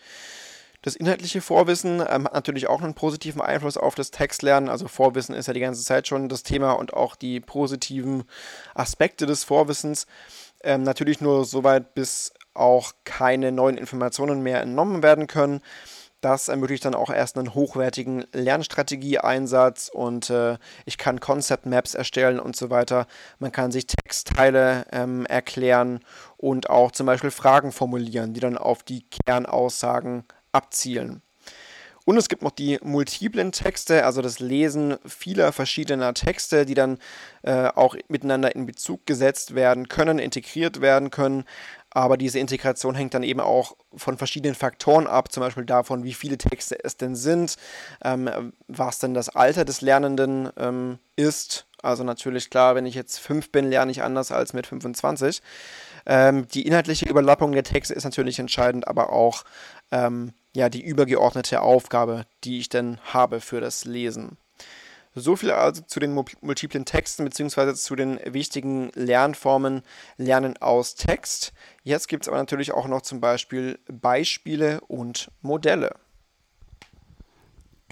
Das 0.82 0.94
inhaltliche 0.94 1.40
Vorwissen 1.40 1.98
ähm, 1.98 2.26
hat 2.26 2.34
natürlich 2.34 2.68
auch 2.68 2.80
einen 2.80 2.94
positiven 2.94 3.40
Einfluss 3.40 3.76
auf 3.76 3.96
das 3.96 4.12
Textlernen. 4.12 4.68
Also 4.68 4.86
Vorwissen 4.86 5.34
ist 5.34 5.48
ja 5.48 5.52
die 5.52 5.58
ganze 5.58 5.82
Zeit 5.82 6.06
schon 6.06 6.28
das 6.28 6.44
Thema 6.44 6.74
und 6.74 6.94
auch 6.94 7.16
die 7.16 7.40
positiven 7.40 8.22
Aspekte 8.72 9.26
des 9.26 9.42
Vorwissens. 9.42 10.06
Ähm, 10.62 10.84
natürlich 10.84 11.20
nur 11.20 11.44
soweit, 11.44 11.94
bis 11.94 12.32
auch 12.54 12.92
keine 13.02 13.50
neuen 13.50 13.78
Informationen 13.78 14.44
mehr 14.44 14.60
entnommen 14.60 15.02
werden 15.02 15.26
können. 15.26 15.60
Das 16.26 16.48
ermöglicht 16.48 16.84
dann 16.84 16.96
auch 16.96 17.10
erst 17.10 17.38
einen 17.38 17.54
hochwertigen 17.54 18.24
Lernstrategieeinsatz 18.32 19.88
und 19.88 20.28
äh, 20.28 20.58
ich 20.84 20.98
kann 20.98 21.20
Concept 21.20 21.66
Maps 21.66 21.94
erstellen 21.94 22.40
und 22.40 22.56
so 22.56 22.68
weiter. 22.68 23.06
Man 23.38 23.52
kann 23.52 23.70
sich 23.70 23.86
Textteile 23.86 24.86
ähm, 24.90 25.24
erklären 25.26 26.00
und 26.36 26.68
auch 26.68 26.90
zum 26.90 27.06
Beispiel 27.06 27.30
Fragen 27.30 27.70
formulieren, 27.70 28.34
die 28.34 28.40
dann 28.40 28.58
auf 28.58 28.82
die 28.82 29.04
Kernaussagen 29.24 30.24
abzielen. 30.50 31.22
Und 32.04 32.16
es 32.16 32.28
gibt 32.28 32.42
noch 32.42 32.50
die 32.50 32.78
multiplen 32.82 33.52
Texte, 33.52 34.04
also 34.04 34.20
das 34.20 34.40
Lesen 34.40 34.96
vieler 35.04 35.52
verschiedener 35.52 36.12
Texte, 36.12 36.66
die 36.66 36.74
dann 36.74 36.98
äh, 37.42 37.68
auch 37.68 37.96
miteinander 38.08 38.54
in 38.54 38.66
Bezug 38.66 39.06
gesetzt 39.06 39.54
werden 39.54 39.88
können, 39.88 40.18
integriert 40.18 40.80
werden 40.80 41.10
können. 41.10 41.44
Aber 41.96 42.18
diese 42.18 42.38
Integration 42.38 42.94
hängt 42.94 43.14
dann 43.14 43.22
eben 43.22 43.40
auch 43.40 43.74
von 43.96 44.18
verschiedenen 44.18 44.54
Faktoren 44.54 45.06
ab, 45.06 45.32
zum 45.32 45.40
Beispiel 45.40 45.64
davon, 45.64 46.04
wie 46.04 46.12
viele 46.12 46.36
Texte 46.36 46.76
es 46.84 46.98
denn 46.98 47.16
sind, 47.16 47.56
ähm, 48.04 48.52
was 48.68 48.98
denn 48.98 49.14
das 49.14 49.30
Alter 49.30 49.64
des 49.64 49.80
Lernenden 49.80 50.50
ähm, 50.58 50.98
ist. 51.16 51.66
Also 51.80 52.04
natürlich 52.04 52.50
klar, 52.50 52.74
wenn 52.74 52.84
ich 52.84 52.94
jetzt 52.94 53.18
fünf 53.18 53.50
bin, 53.50 53.70
lerne 53.70 53.90
ich 53.90 54.02
anders 54.02 54.30
als 54.30 54.52
mit 54.52 54.66
25. 54.66 55.40
Ähm, 56.04 56.46
die 56.48 56.66
inhaltliche 56.66 57.08
Überlappung 57.08 57.52
der 57.52 57.64
Texte 57.64 57.94
ist 57.94 58.04
natürlich 58.04 58.38
entscheidend, 58.38 58.86
aber 58.86 59.10
auch 59.10 59.44
ähm, 59.90 60.34
ja, 60.52 60.68
die 60.68 60.84
übergeordnete 60.84 61.62
Aufgabe, 61.62 62.26
die 62.44 62.58
ich 62.58 62.68
denn 62.68 62.98
habe 63.14 63.40
für 63.40 63.62
das 63.62 63.86
Lesen. 63.86 64.36
So 65.18 65.34
viel 65.34 65.50
also 65.50 65.80
zu 65.80 65.98
den 65.98 66.12
multiplen 66.12 66.84
Texten 66.84 67.24
bzw. 67.24 67.72
zu 67.72 67.96
den 67.96 68.20
wichtigen 68.26 68.90
Lernformen 68.94 69.80
Lernen 70.18 70.58
aus 70.58 70.94
Text. 70.94 71.54
Jetzt 71.82 72.08
gibt 72.08 72.24
es 72.24 72.28
aber 72.28 72.36
natürlich 72.36 72.72
auch 72.72 72.86
noch 72.86 73.00
zum 73.00 73.22
Beispiel 73.22 73.78
Beispiele 73.90 74.82
und 74.82 75.30
Modelle. 75.40 75.94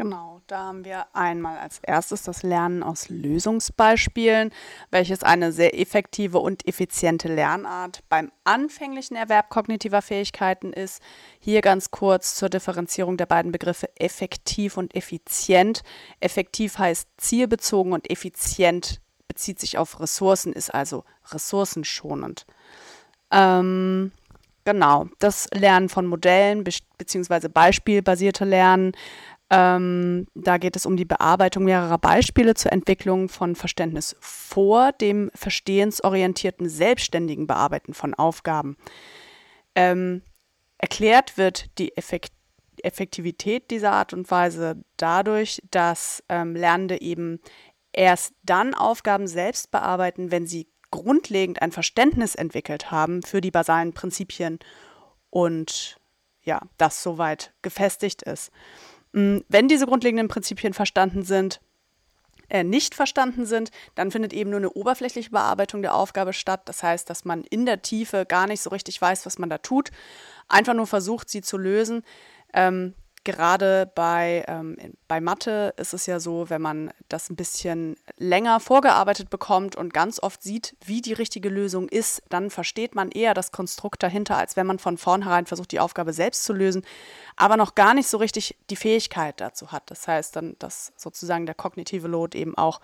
Genau, 0.05 0.43
da 0.49 0.65
haben 0.65 0.85
wir 0.85 1.07
einmal 1.15 1.57
als 1.57 1.79
erstes 1.79 2.25
das 2.25 2.43
Lernen 2.43 2.83
aus 2.83 3.09
Lösungsbeispielen, 3.09 4.51
welches 4.91 5.23
eine 5.23 5.51
sehr 5.51 5.81
effektive 5.81 6.41
und 6.41 6.69
effiziente 6.69 7.35
Lernart 7.35 8.01
beim 8.11 8.31
anfänglichen 8.45 9.17
Erwerb 9.17 9.49
kognitiver 9.49 10.03
Fähigkeiten 10.03 10.75
ist. 10.75 11.01
Hier 11.39 11.63
ganz 11.63 11.91
kurz 11.91 12.35
zur 12.35 12.51
Differenzierung 12.51 13.17
der 13.17 13.25
beiden 13.25 13.51
Begriffe 13.51 13.89
effektiv 13.97 14.77
und 14.77 14.95
effizient. 14.95 15.81
Effektiv 16.21 16.77
heißt 16.77 17.09
zielbezogen 17.17 17.95
und 17.95 18.11
effizient 18.11 19.01
bezieht 19.27 19.59
sich 19.59 19.79
auf 19.79 20.01
Ressourcen, 20.01 20.53
ist 20.53 20.69
also 20.69 21.05
ressourcenschonend. 21.31 22.45
Ähm, 23.31 24.13
genau, 24.67 25.07
das 25.19 25.49
Lernen 25.55 25.89
von 25.89 26.05
Modellen 26.05 26.63
bzw. 26.63 27.49
beispielbasierte 27.49 28.45
Lernen 28.45 28.93
ähm, 29.57 30.27
da 30.35 30.59
geht 30.59 30.75
es 30.75 30.85
um 30.85 30.97
die 30.97 31.05
Bearbeitung 31.05 31.65
mehrerer 31.65 31.99
Beispiele 31.99 32.55
zur 32.55 32.73
Entwicklung 32.73 33.29
von 33.29 33.55
Verständnis 33.55 34.17
vor 34.19 34.91
dem 34.91 35.31
verstehensorientierten 35.33 36.69
selbstständigen 36.69 37.47
Bearbeiten 37.47 37.95
von 37.95 38.15
Aufgaben. 38.15 38.77
Ähm, 39.77 40.23
erklärt 40.79 41.39
wird 41.39 41.79
die 41.79 41.97
Effekt 41.97 42.33
Effektivität 42.83 43.71
dieser 43.71 43.93
Art 43.93 44.13
und 44.13 44.29
Weise 44.31 44.83
dadurch, 44.97 45.63
dass 45.71 46.25
ähm, 46.29 46.57
Lernende 46.57 47.01
eben 47.01 47.41
erst 47.93 48.35
dann 48.43 48.75
Aufgaben 48.75 49.29
selbst 49.29 49.71
bearbeiten, 49.71 50.33
wenn 50.33 50.47
sie 50.47 50.69
grundlegend 50.91 51.63
ein 51.63 51.71
Verständnis 51.71 52.35
entwickelt 52.35 52.91
haben 52.91 53.23
für 53.23 53.41
die 53.41 53.53
basalen 53.53 53.95
Prinzipien 53.95 54.59
und 55.31 55.99
ja, 56.43 56.61
das 56.77 57.03
soweit 57.03 57.55
gefestigt 57.63 58.23
ist. 58.23 58.51
Mm, 59.15 59.39
wenn 59.49 59.69
diese 59.69 59.87
grundlegenden 59.87 60.29
Prinzipien 60.29 60.75
verstanden 60.75 61.23
sind, 61.23 61.61
äh, 62.51 62.65
nicht 62.65 62.95
verstanden 62.95 63.47
sind, 63.47 63.71
dann 63.95 64.11
findet 64.11 64.33
eben 64.33 64.51
nur 64.51 64.59
eine 64.59 64.71
oberflächliche 64.71 65.31
Bearbeitung 65.31 65.83
der 65.83 65.95
Aufgabe 65.95 66.33
statt. 66.33 66.63
Das 66.67 66.83
heißt, 66.83 67.09
dass 67.09 67.25
man 67.25 67.45
in 67.45 67.65
der 67.65 67.81
Tiefe 67.81 68.27
gar 68.27 68.47
nicht 68.47 68.61
so 68.61 68.71
richtig 68.71 69.01
weiß, 69.01 69.25
was 69.25 69.39
man 69.39 69.49
da 69.49 69.59
tut, 69.59 69.91
einfach 70.49 70.75
nur 70.75 70.89
versucht, 70.89 71.31
sie 71.31 71.43
zu 71.43 71.57
lösen. 71.57 72.03
Ähm, 72.53 72.95
gerade 73.25 73.91
bei, 73.95 74.45
ähm, 74.47 74.77
bei 75.09 75.21
Mathe 75.21 75.75
ist 75.77 75.95
es 75.95 76.07
ja 76.07 76.21
so, 76.21 76.51
wenn 76.51 76.63
man 76.63 76.93
das 77.09 77.31
ein 77.31 77.37
bisschen 77.37 77.97
länger 78.17 78.61
vorgearbeitet 78.61 79.31
bekommt 79.31 79.77
und 79.77 79.93
ganz 79.95 80.23
oft 80.23 80.43
sieht, 80.43 80.77
wie 80.85 81.01
die 81.01 81.15
richtige 81.15 81.49
Lösung 81.49 81.89
ist, 81.89 82.23
dann 82.29 82.51
versteht 82.51 82.95
man 82.95 83.11
eher 83.11 83.35
das 83.35 83.51
Konstrukt 83.51 84.03
dahinter, 84.03 84.37
als 84.37 84.57
wenn 84.57 84.67
man 84.67 84.79
von 84.79 84.99
vornherein 84.99 85.47
versucht, 85.47 85.73
die 85.73 85.81
Aufgabe 85.81 86.13
selbst 86.13 86.45
zu 86.45 86.53
lösen, 86.53 86.85
aber 87.37 87.57
noch 87.57 87.75
gar 87.75 87.95
nicht 87.95 88.09
so 88.09 88.19
richtig 88.19 88.57
die 88.71 88.77
Fähigkeit 88.77 89.41
dazu 89.41 89.73
hat. 89.73 89.91
Das 89.91 90.07
heißt 90.07 90.37
dann, 90.37 90.57
dass 90.59 90.93
sozusagen 90.97 91.47
der 91.47 91.55
kognitive 91.55 92.07
Load 92.07 92.39
eben 92.39 92.57
auch 92.57 92.81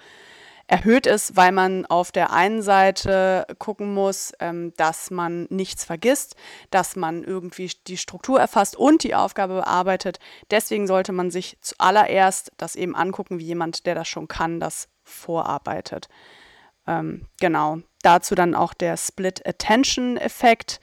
erhöht 0.70 1.06
ist, 1.06 1.36
weil 1.36 1.50
man 1.50 1.84
auf 1.86 2.12
der 2.12 2.32
einen 2.32 2.62
Seite 2.62 3.44
gucken 3.58 3.92
muss, 3.92 4.32
ähm, 4.38 4.72
dass 4.76 5.10
man 5.10 5.46
nichts 5.50 5.84
vergisst, 5.84 6.36
dass 6.70 6.94
man 6.94 7.24
irgendwie 7.24 7.72
die 7.88 7.96
Struktur 7.96 8.38
erfasst 8.38 8.76
und 8.76 9.02
die 9.02 9.16
Aufgabe 9.16 9.54
bearbeitet. 9.54 10.20
Deswegen 10.50 10.86
sollte 10.86 11.12
man 11.12 11.32
sich 11.32 11.58
zuallererst 11.60 12.52
das 12.56 12.76
eben 12.76 12.94
angucken, 12.94 13.40
wie 13.40 13.46
jemand, 13.46 13.84
der 13.84 13.96
das 13.96 14.06
schon 14.06 14.28
kann, 14.28 14.60
das 14.60 14.88
vorarbeitet. 15.02 16.08
Ähm, 16.86 17.26
genau. 17.40 17.78
Dazu 18.02 18.36
dann 18.36 18.54
auch 18.54 18.72
der 18.72 18.96
Split 18.96 19.44
Attention 19.46 20.16
Effekt. 20.16 20.80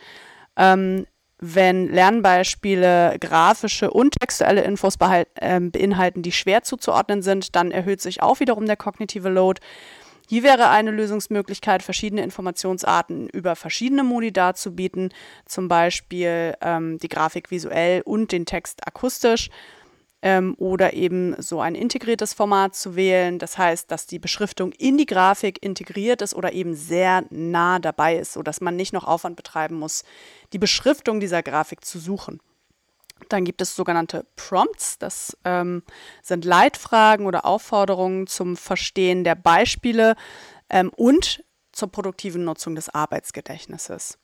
Ähm, 0.58 1.08
wenn 1.39 1.88
Lernbeispiele 1.88 3.17
grafische 3.19 3.91
und 3.91 4.15
textuelle 4.19 4.62
Infos 4.62 4.95
äh, 5.00 5.60
beinhalten, 5.60 6.21
die 6.21 6.32
schwer 6.32 6.63
zuzuordnen 6.63 7.21
sind, 7.21 7.56
dann 7.56 7.71
erhöht 7.71 8.02
sich 8.02 8.21
auch 8.21 8.39
wiederum 8.39 8.65
der 8.65 8.78
kognitive 8.78 9.30
Load. 9.30 9.62
Hier 10.30 10.43
wäre 10.43 10.69
eine 10.69 10.91
Lösungsmöglichkeit, 10.91 11.84
verschiedene 11.84 12.21
Informationsarten 12.21 13.30
über 13.30 13.56
verschiedene 13.56 14.04
Modi 14.04 14.34
darzubieten, 14.34 15.13
zum 15.45 15.69
Beispiel 15.69 16.54
ähm, 16.60 16.97
die 16.97 17.08
Grafik 17.08 17.50
visuell 17.50 18.02
und 18.02 18.34
den 18.34 18.45
Text 18.45 18.86
akustisch 18.86 19.50
ähm, 20.21 20.56
oder 20.58 20.93
eben 20.93 21.39
so 21.41 21.62
ein 21.62 21.75
integriertes 21.75 22.34
Format 22.34 22.75
zu 22.75 22.95
wählen. 22.95 23.39
Das 23.39 23.58
heißt, 23.58 23.91
dass 23.91 24.08
die 24.08 24.19
Beschriftung 24.19 24.71
in 24.73 24.97
die 24.97 25.06
Grafik 25.06 25.63
integriert 25.63 26.21
ist 26.21 26.34
oder 26.34 26.53
eben 26.53 26.73
sehr 26.73 27.25
nah 27.30 27.80
dabei 27.80 28.17
ist, 28.17 28.34
sodass 28.34 28.62
man 28.62 28.75
nicht 28.75 28.93
noch 28.93 29.03
Aufwand 29.06 29.36
betreiben 29.36 29.77
muss, 29.77 30.03
die 30.53 30.60
Beschriftung 30.60 31.19
dieser 31.19 31.43
Grafik 31.43 31.86
zu 31.86 31.99
suchen. 31.99 32.39
Dann 33.30 33.45
gibt 33.45 33.62
es 33.62 33.75
sogenannte 33.75 34.25
Prompts, 34.36 34.99
das 34.99 35.36
ähm, 35.43 35.84
sind 36.21 36.45
Leitfragen 36.45 37.25
oder 37.25 37.45
Aufforderungen 37.45 38.27
zum 38.27 38.56
Verstehen 38.56 39.23
der 39.23 39.36
Beispiele 39.36 40.15
ähm, 40.69 40.91
und 40.95 41.43
zur 41.71 41.91
produktiven 41.91 42.43
Nutzung 42.43 42.75
des 42.75 42.89
Arbeitsgedächtnisses. 42.89 44.17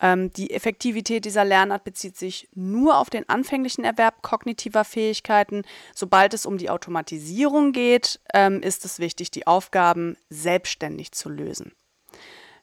Ähm, 0.00 0.32
die 0.32 0.50
Effektivität 0.50 1.24
dieser 1.24 1.44
Lernart 1.44 1.84
bezieht 1.84 2.16
sich 2.16 2.48
nur 2.54 2.98
auf 2.98 3.10
den 3.10 3.28
anfänglichen 3.28 3.84
Erwerb 3.84 4.22
kognitiver 4.22 4.84
Fähigkeiten. 4.84 5.62
Sobald 5.94 6.34
es 6.34 6.46
um 6.46 6.58
die 6.58 6.70
Automatisierung 6.70 7.72
geht, 7.72 8.20
ähm, 8.32 8.62
ist 8.62 8.84
es 8.84 8.98
wichtig, 8.98 9.30
die 9.30 9.46
Aufgaben 9.46 10.16
selbstständig 10.30 11.12
zu 11.12 11.28
lösen. 11.28 11.72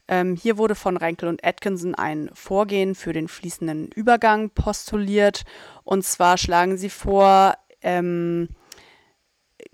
Ähm, 0.07 0.35
hier 0.35 0.57
wurde 0.57 0.75
von 0.75 0.97
Renkel 0.97 1.27
und 1.27 1.43
Atkinson 1.45 1.93
ein 1.95 2.29
Vorgehen 2.33 2.95
für 2.95 3.13
den 3.13 3.27
fließenden 3.27 3.89
Übergang 3.89 4.49
postuliert. 4.49 5.43
Und 5.83 6.05
zwar 6.05 6.37
schlagen 6.37 6.77
sie 6.77 6.89
vor, 6.89 7.55
ähm, 7.81 8.49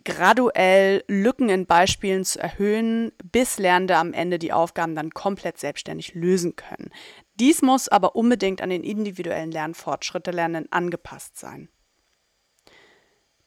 graduell 0.04 1.04
Lücken 1.08 1.50
in 1.50 1.66
Beispielen 1.66 2.26
zu 2.26 2.40
erhöhen, 2.40 3.12
bis 3.24 3.58
Lernende 3.60 3.98
am 3.98 4.14
Ende 4.14 4.40
die 4.40 4.54
Aufgaben 4.54 4.96
dann 4.96 5.12
komplett 5.12 5.60
selbstständig 5.60 6.14
lösen 6.16 6.56
können. 6.56 6.90
Dies 7.36 7.62
muss 7.62 7.88
aber 7.88 8.16
unbedingt 8.16 8.62
an 8.62 8.70
den 8.70 8.84
individuellen 8.84 9.52
Lernfortschritt 9.52 10.28
der 10.28 10.34
Lernenden 10.34 10.72
angepasst 10.72 11.38
sein. 11.38 11.70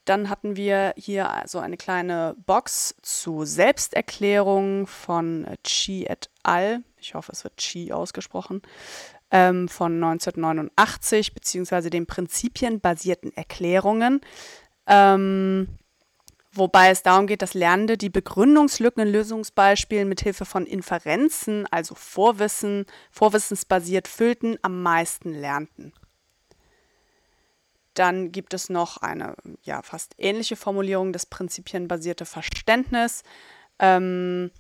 Dann 0.05 0.31
hatten 0.31 0.57
wir 0.57 0.95
hier 0.97 1.31
also 1.31 1.59
eine 1.59 1.77
kleine 1.77 2.37
Box 2.47 2.95
zu 3.03 3.45
Selbsterklärung 3.45 4.87
von 4.87 5.47
Chi 5.65 6.07
et 6.07 6.31
al. 6.45 6.85
Ich 6.97 7.15
hoffe, 7.15 7.33
es 7.33 7.43
wird 7.43 7.57
Chi 7.57 7.93
ausgesprochen. 7.93 8.63
Ähm, 9.33 9.69
von 9.69 9.95
1989, 9.95 11.35
beziehungsweise 11.35 11.91
den 11.91 12.07
prinzipienbasierten 12.07 13.37
Erklärungen. 13.37 14.21
Ähm, 14.87 15.77
wobei 16.57 16.91
es 16.91 17.03
darum 17.03 17.27
geht, 17.27 17.43
dass 17.43 17.55
Lernende 17.55 17.97
die 17.97 18.11
Begründungslücken 18.11 19.07
in 19.07 19.13
Lösungsbeispielen 19.13 20.09
mit 20.09 20.21
Hilfe 20.21 20.45
von 20.45 20.67
Inferenzen, 20.67 21.67
also 21.71 21.95
Vorwissen, 21.95 22.87
vorwissensbasiert 23.11 24.09
füllten, 24.09 24.59
am 24.63 24.83
meisten 24.83 25.33
lernten. 25.33 25.93
Dann 27.95 28.31
gibt 28.31 28.53
es 28.53 28.69
noch 28.69 28.99
eine 28.99 29.37
ja, 29.63 29.81
fast 29.83 30.15
ähnliche 30.19 30.57
Formulierung, 30.57 31.13
das 31.13 31.27
prinzipienbasierte 31.27 32.27
Verständnis. 32.27 33.23
Ähm, 33.79 34.51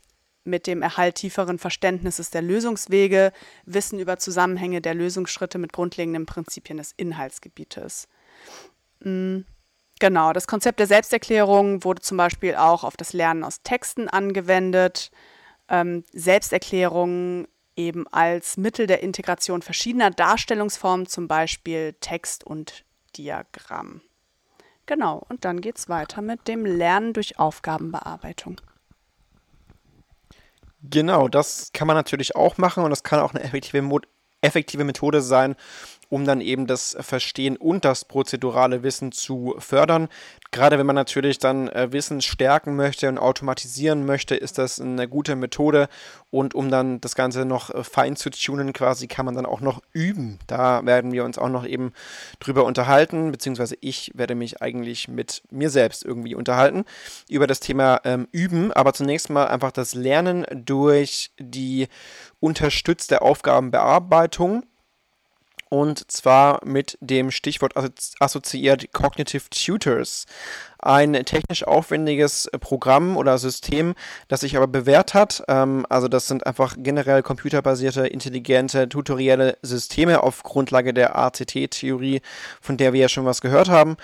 mit 0.47 0.67
dem 0.67 0.81
Erhalt 0.81 1.17
tieferen 1.17 1.59
Verständnisses 1.59 2.31
der 2.31 2.41
Lösungswege, 2.41 3.33
Wissen 3.65 3.99
über 3.99 4.19
Zusammenhänge 4.19 4.81
der 4.81 4.95
Lösungsschritte 4.95 5.59
mit 5.59 5.73
grundlegenden 5.73 6.25
Prinzipien 6.25 6.79
des 6.79 6.93
Inhaltsgebietes. 6.97 8.09
Mhm. 9.01 9.45
Genau, 9.99 10.33
das 10.33 10.47
Konzept 10.47 10.79
der 10.79 10.87
Selbsterklärung 10.87 11.83
wurde 11.85 12.03
zum 12.03 12.17
Beispiel 12.19 12.55
auch 12.55 12.85
auf 12.85 12.97
das 12.97 13.13
Lernen 13.13 13.45
aus 13.45 13.63
Texten 13.63 14.09
angewendet. 14.09 15.11
Ähm, 15.69 16.05
Selbsterklärungen 16.13 17.49
eben 17.77 18.07
als 18.09 18.57
Mittel 18.57 18.87
der 18.87 19.03
Integration 19.03 19.63
verschiedener 19.63 20.11
Darstellungsformen, 20.11 21.07
zum 21.07 21.29
Beispiel 21.29 21.95
Text 22.01 22.45
und 22.45 22.85
Diagramm. 23.17 24.03
Genau, 24.87 25.25
und 25.29 25.45
dann 25.45 25.61
geht 25.61 25.79
es 25.79 25.89
weiter 25.89 26.23
mit 26.23 26.47
dem 26.47 26.65
Lernen 26.65 27.13
durch 27.13 27.39
Aufgabenbearbeitung. 27.39 28.61
Genau, 30.83 31.29
das 31.29 31.71
kann 31.73 31.87
man 31.87 31.97
natürlich 31.97 32.37
auch 32.37 32.59
machen 32.59 32.85
und 32.85 32.91
das 32.91 33.03
kann 33.03 33.19
auch 33.19 33.35
eine 33.35 33.43
effektive, 33.43 33.83
Mo 33.83 34.01
effektive 34.43 34.85
Methode 34.85 35.23
sein, 35.23 35.57
um 36.09 36.25
dann 36.25 36.41
eben 36.41 36.67
das 36.67 36.97
Verstehen 37.01 37.57
und 37.57 37.85
das 37.85 38.05
prozedurale 38.05 38.83
Wissen 38.83 39.13
zu 39.13 39.55
fördern. 39.59 40.09
Gerade 40.53 40.79
wenn 40.79 40.87
man 40.87 40.97
natürlich 40.97 41.39
dann 41.39 41.69
äh, 41.69 41.93
Wissen 41.93 42.21
stärken 42.23 42.77
möchte 42.77 43.09
und 43.09 43.19
automatisieren 43.19 44.07
möchte, 44.07 44.37
ist 44.37 44.59
das 44.59 44.81
eine 44.81 45.09
gute 45.09 45.37
Methode. 45.37 45.89
Und 46.31 46.55
um 46.55 46.71
dann 46.71 47.01
das 47.01 47.15
Ganze 47.15 47.45
noch 47.45 47.71
äh, 47.71 47.85
fein 47.85 48.17
zu 48.17 48.31
tunen, 48.31 48.73
quasi, 48.73 49.07
kann 49.07 49.27
man 49.27 49.35
dann 49.35 49.47
auch 49.47 49.61
noch 49.61 49.83
üben. 49.93 50.39
Da 50.47 50.85
werden 50.87 51.13
wir 51.13 51.25
uns 51.25 51.39
auch 51.39 51.49
noch 51.49 51.67
eben 51.67 51.93
drüber 52.41 52.65
unterhalten, 52.65 53.33
beziehungsweise 53.33 53.77
ich 53.81 54.13
werde 54.15 54.35
mich 54.35 54.63
eigentlich 54.63 55.09
mit 55.09 55.43
mir 55.51 55.71
selbst 55.71 56.05
irgendwie 56.05 56.35
unterhalten 56.35 56.85
über 57.29 57.47
das 57.47 57.61
Thema 57.61 58.01
ähm, 58.05 58.29
Üben. 58.33 58.73
Aber 58.73 58.93
zunächst 58.93 59.31
mal 59.31 59.49
einfach 59.49 59.73
das 59.73 59.95
Lernen 59.95 60.47
durch 60.55 61.33
die 61.39 61.89
unterstützte 62.41 63.23
Aufgabenbearbeitung 63.23 64.65
und 65.69 66.11
zwar 66.11 66.65
mit 66.65 66.97
dem 67.01 67.31
Stichwort 67.31 67.75
assoziiert 68.21 68.93
Cognitive 68.93 69.45
Tutors. 69.51 70.27
Ein 70.79 71.15
technisch 71.25 71.65
aufwendiges 71.65 72.49
Programm 72.61 73.17
oder 73.17 73.39
System, 73.39 73.95
das 74.29 74.41
sich 74.41 74.57
aber 74.57 74.69
bewährt 74.69 75.15
hat. 75.15 75.43
Ähm, 75.49 75.85
also 75.89 76.07
das 76.07 76.29
sind 76.29 76.47
einfach 76.47 76.77
generell 76.79 77.23
computerbasierte, 77.23 78.07
intelligente, 78.07 78.89
tutorielle 78.89 79.59
Systeme 79.63 80.23
auf 80.23 80.43
Grundlage 80.43 80.95
der 80.95 81.17
ACT-Theorie, 81.17 82.21
von 82.61 82.77
der 82.77 82.93
wir 82.93 83.01
ja 83.01 83.09
schon 83.09 83.25
was 83.25 83.41
gehört 83.41 83.69
haben. 83.69 83.97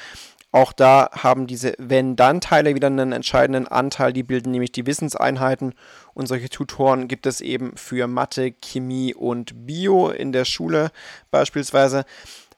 Auch 0.53 0.75
da 0.75 1.09
haben 1.13 1.47
diese 1.47 1.75
Wenn-Dann-Teile 1.79 2.75
wieder 2.75 2.89
einen 2.89 3.13
entscheidenden 3.13 3.67
Anteil. 3.67 4.13
Die 4.13 4.23
bilden 4.23 4.51
nämlich 4.51 4.71
die 4.71 4.87
Wissenseinheiten. 4.87 5.75
Und 6.13 6.27
solche 6.27 6.51
Tutoren 6.51 7.09
gibt 7.09 7.27
es 7.27 7.41
eben 7.41 7.77
für 7.77 8.07
Mathe, 8.07 8.53
Chemie 8.53 9.15
und 9.15 9.67
Bio 9.67 10.11
in 10.11 10.31
der 10.33 10.45
Schule 10.45 10.91
beispielsweise. 11.31 12.05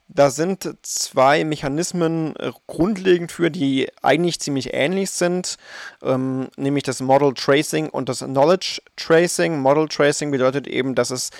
Da 0.08 0.30
sind 0.30 0.68
zwei 0.82 1.44
Mechanismen 1.44 2.34
grundlegend 2.66 3.32
für, 3.32 3.50
die 3.50 3.88
eigentlich 4.02 4.38
ziemlich 4.38 4.74
ähnlich 4.74 5.10
sind, 5.10 5.56
ähm, 6.02 6.48
nämlich 6.56 6.82
das 6.82 7.00
Model 7.00 7.32
Tracing 7.32 7.88
und 7.88 8.08
das 8.08 8.18
Knowledge 8.18 8.82
Tracing. 8.96 9.58
Model 9.60 9.88
Tracing 9.88 10.30
bedeutet 10.30 10.66
eben, 10.66 10.94
dass 10.94 11.10
es 11.10 11.30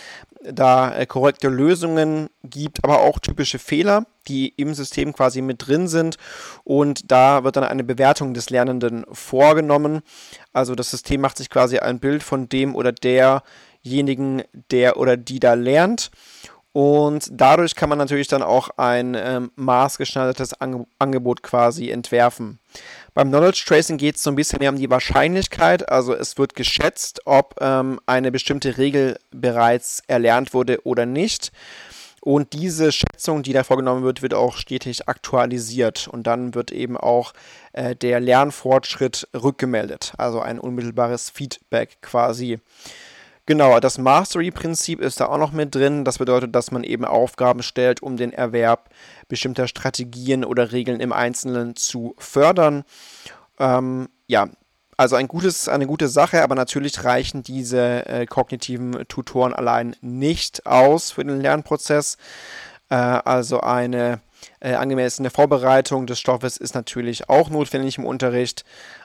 da 0.44 0.94
äh, 0.94 1.07
korrekte 1.07 1.48
Lösungen 1.48 2.28
gibt, 2.42 2.85
aber 2.85 3.00
auch 3.00 3.18
typische 3.18 3.59
Fehler, 3.59 4.07
die 4.28 4.48
im 4.48 4.74
System 4.74 5.12
quasi 5.12 5.40
mit 5.40 5.66
drin 5.66 5.88
sind. 5.88 6.16
Und 6.64 7.11
da 7.11 7.44
wird 7.44 7.57
dann 7.57 7.64
eine 7.64 7.85
Bewertung 7.85 8.35
des 8.35 8.50
Lernenden 8.50 9.04
vorgenommen. 9.11 10.02
Also 10.52 10.74
das 10.74 10.90
System 10.90 11.20
macht 11.20 11.38
sich 11.38 11.50
quasi 11.50 11.78
ein 11.78 11.98
Bild 11.98 12.22
von 12.22 12.48
dem 12.48 12.74
oder 12.74 12.92
derjenigen, 12.92 14.42
der 14.70 14.98
oder 14.98 15.16
die 15.16 15.40
da 15.40 15.54
lernt. 15.54 16.11
Und 16.74 17.28
dadurch 17.30 17.76
kann 17.76 17.88
man 17.88 17.98
natürlich 17.98 18.26
dann 18.26 18.42
auch 18.42 18.68
ein 18.78 19.14
ähm, 19.16 19.52
maßgeschneidertes 19.54 20.60
Ange 20.60 20.87
Angebot 20.98 21.44
quasi 21.44 21.88
entwerfen. 21.88 22.58
Beim 23.14 23.28
Knowledge 23.28 23.62
Tracing 23.64 23.96
geht 23.96 24.16
es 24.16 24.24
so 24.24 24.30
ein 24.30 24.34
bisschen 24.34 24.58
mehr 24.58 24.70
um 24.70 24.76
die 24.76 24.90
Wahrscheinlichkeit. 24.90 25.88
Also 25.88 26.14
es 26.16 26.37
wird 26.37 26.56
geschätzt, 26.56 27.20
ob 27.26 27.54
ähm, 27.60 28.00
eine 28.06 28.32
bestimmte 28.32 28.76
Regel 28.76 29.20
bereits 29.30 30.02
erlernt 30.08 30.52
wurde 30.52 30.84
oder 30.84 31.06
nicht. 31.06 31.52
Und 32.20 32.54
diese 32.54 32.90
Schätzung, 32.90 33.44
die 33.44 33.52
da 33.52 33.62
vorgenommen 33.62 34.02
wird, 34.02 34.20
wird 34.22 34.34
auch 34.34 34.56
stetig 34.56 35.08
aktualisiert. 35.08 36.08
Und 36.08 36.26
dann 36.26 36.56
wird 36.56 36.72
eben 36.72 36.96
auch 36.96 37.34
äh, 37.72 37.94
der 37.94 38.18
Lernfortschritt 38.18 39.28
rückgemeldet. 39.32 40.12
Also 40.18 40.40
ein 40.40 40.58
unmittelbares 40.58 41.30
Feedback 41.30 41.98
quasi. 42.02 42.58
Genau, 43.46 43.78
das 43.78 43.98
Mastery-Prinzip 43.98 45.00
ist 45.00 45.20
da 45.20 45.26
auch 45.26 45.37
noch 45.37 45.52
mit 45.52 45.74
drin. 45.74 46.04
Das 46.04 46.16
bedeutet, 46.16 46.54
dass 46.54 46.70
man 46.70 46.83
eben 46.83 47.04
Aufgaben 47.04 47.62
stellt, 47.62 48.02
um 48.02 48.16
den 48.16 48.33
Erwerb 48.33 48.88
bestimmter 49.28 49.68
Strategien 49.68 50.44
oder 50.44 50.72
Regeln 50.72 50.98
im 51.00 51.12
Einzelnen 51.12 51.76
zu 51.76 52.14
fördern. 52.16 52.85
Ähm, 53.59 54.09
ja, 54.26 54.48
also 54.96 55.16
ein 55.16 55.28
gutes, 55.28 55.68
eine 55.68 55.87
gute 55.87 56.09
Sache, 56.09 56.42
aber 56.42 56.54
natürlich 56.54 57.04
reichen 57.04 57.42
diese 57.42 58.07
äh, 58.07 58.24
kognitiven 58.24 59.07
Tutoren 59.09 59.52
allein 59.52 59.94
nicht 60.00 60.64
aus 60.64 61.11
für 61.11 61.24
den 61.24 61.40
Lernprozess. 61.40 62.16
Äh, 62.88 62.94
also 62.94 63.61
eine 63.61 64.20
äh, 64.61 64.74
angemessene 64.74 65.30
Vorbereitung 65.30 66.07
des 66.07 66.18
Stoffes 66.18 66.57
ist 66.57 66.74
natürlich 66.74 67.28
auch 67.28 67.50
notwendig 67.50 67.98
im 67.98 68.07
Unterricht. 68.07 68.64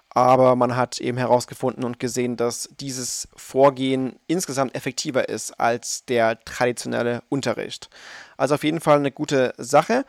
Aber 0.09 0.55
man 0.55 0.75
hat 0.75 0.99
eben 0.99 1.17
herausgefunden 1.17 1.83
und 1.83 1.99
gesehen, 1.99 2.35
dass 2.35 2.69
dieses 2.79 3.27
Vorgehen 3.35 4.19
insgesamt 4.27 4.75
effektiver 4.75 5.29
ist 5.29 5.59
als 5.59 6.05
der 6.05 6.39
traditionelle 6.43 7.21
Unterricht. 7.29 7.89
Also 8.37 8.55
auf 8.55 8.63
jeden 8.63 8.81
Fall 8.81 8.97
eine 8.97 9.11
gute 9.11 9.53
Sache. 9.57 10.05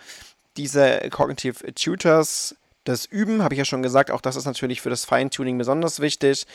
Diese 0.56 1.00
Cognitive 1.10 1.74
Tutors 1.74 2.56
das 2.84 3.04
Üben, 3.04 3.42
habe 3.42 3.54
ich 3.54 3.58
ja 3.58 3.64
schon 3.64 3.82
gesagt, 3.82 4.10
auch 4.10 4.22
das 4.22 4.36
ist 4.36 4.46
natürlich 4.46 4.80
für 4.80 4.90
das 4.90 5.04
Feintuning 5.04 5.58
besonders 5.58 6.00
wichtig. 6.00 6.46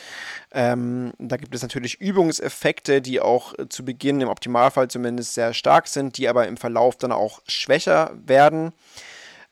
Ähm, 0.50 1.12
da 1.18 1.36
gibt 1.36 1.54
es 1.54 1.62
natürlich 1.62 2.00
Übungseffekte, 2.00 3.00
die 3.00 3.20
auch 3.20 3.54
zu 3.68 3.84
Beginn 3.84 4.20
im 4.20 4.28
Optimalfall 4.28 4.88
zumindest 4.88 5.34
sehr 5.34 5.54
stark 5.54 5.86
sind, 5.86 6.18
die 6.18 6.28
aber 6.28 6.48
im 6.48 6.56
Verlauf 6.56 6.96
dann 6.96 7.12
auch 7.12 7.40
schwächer 7.46 8.12
werden. 8.26 8.72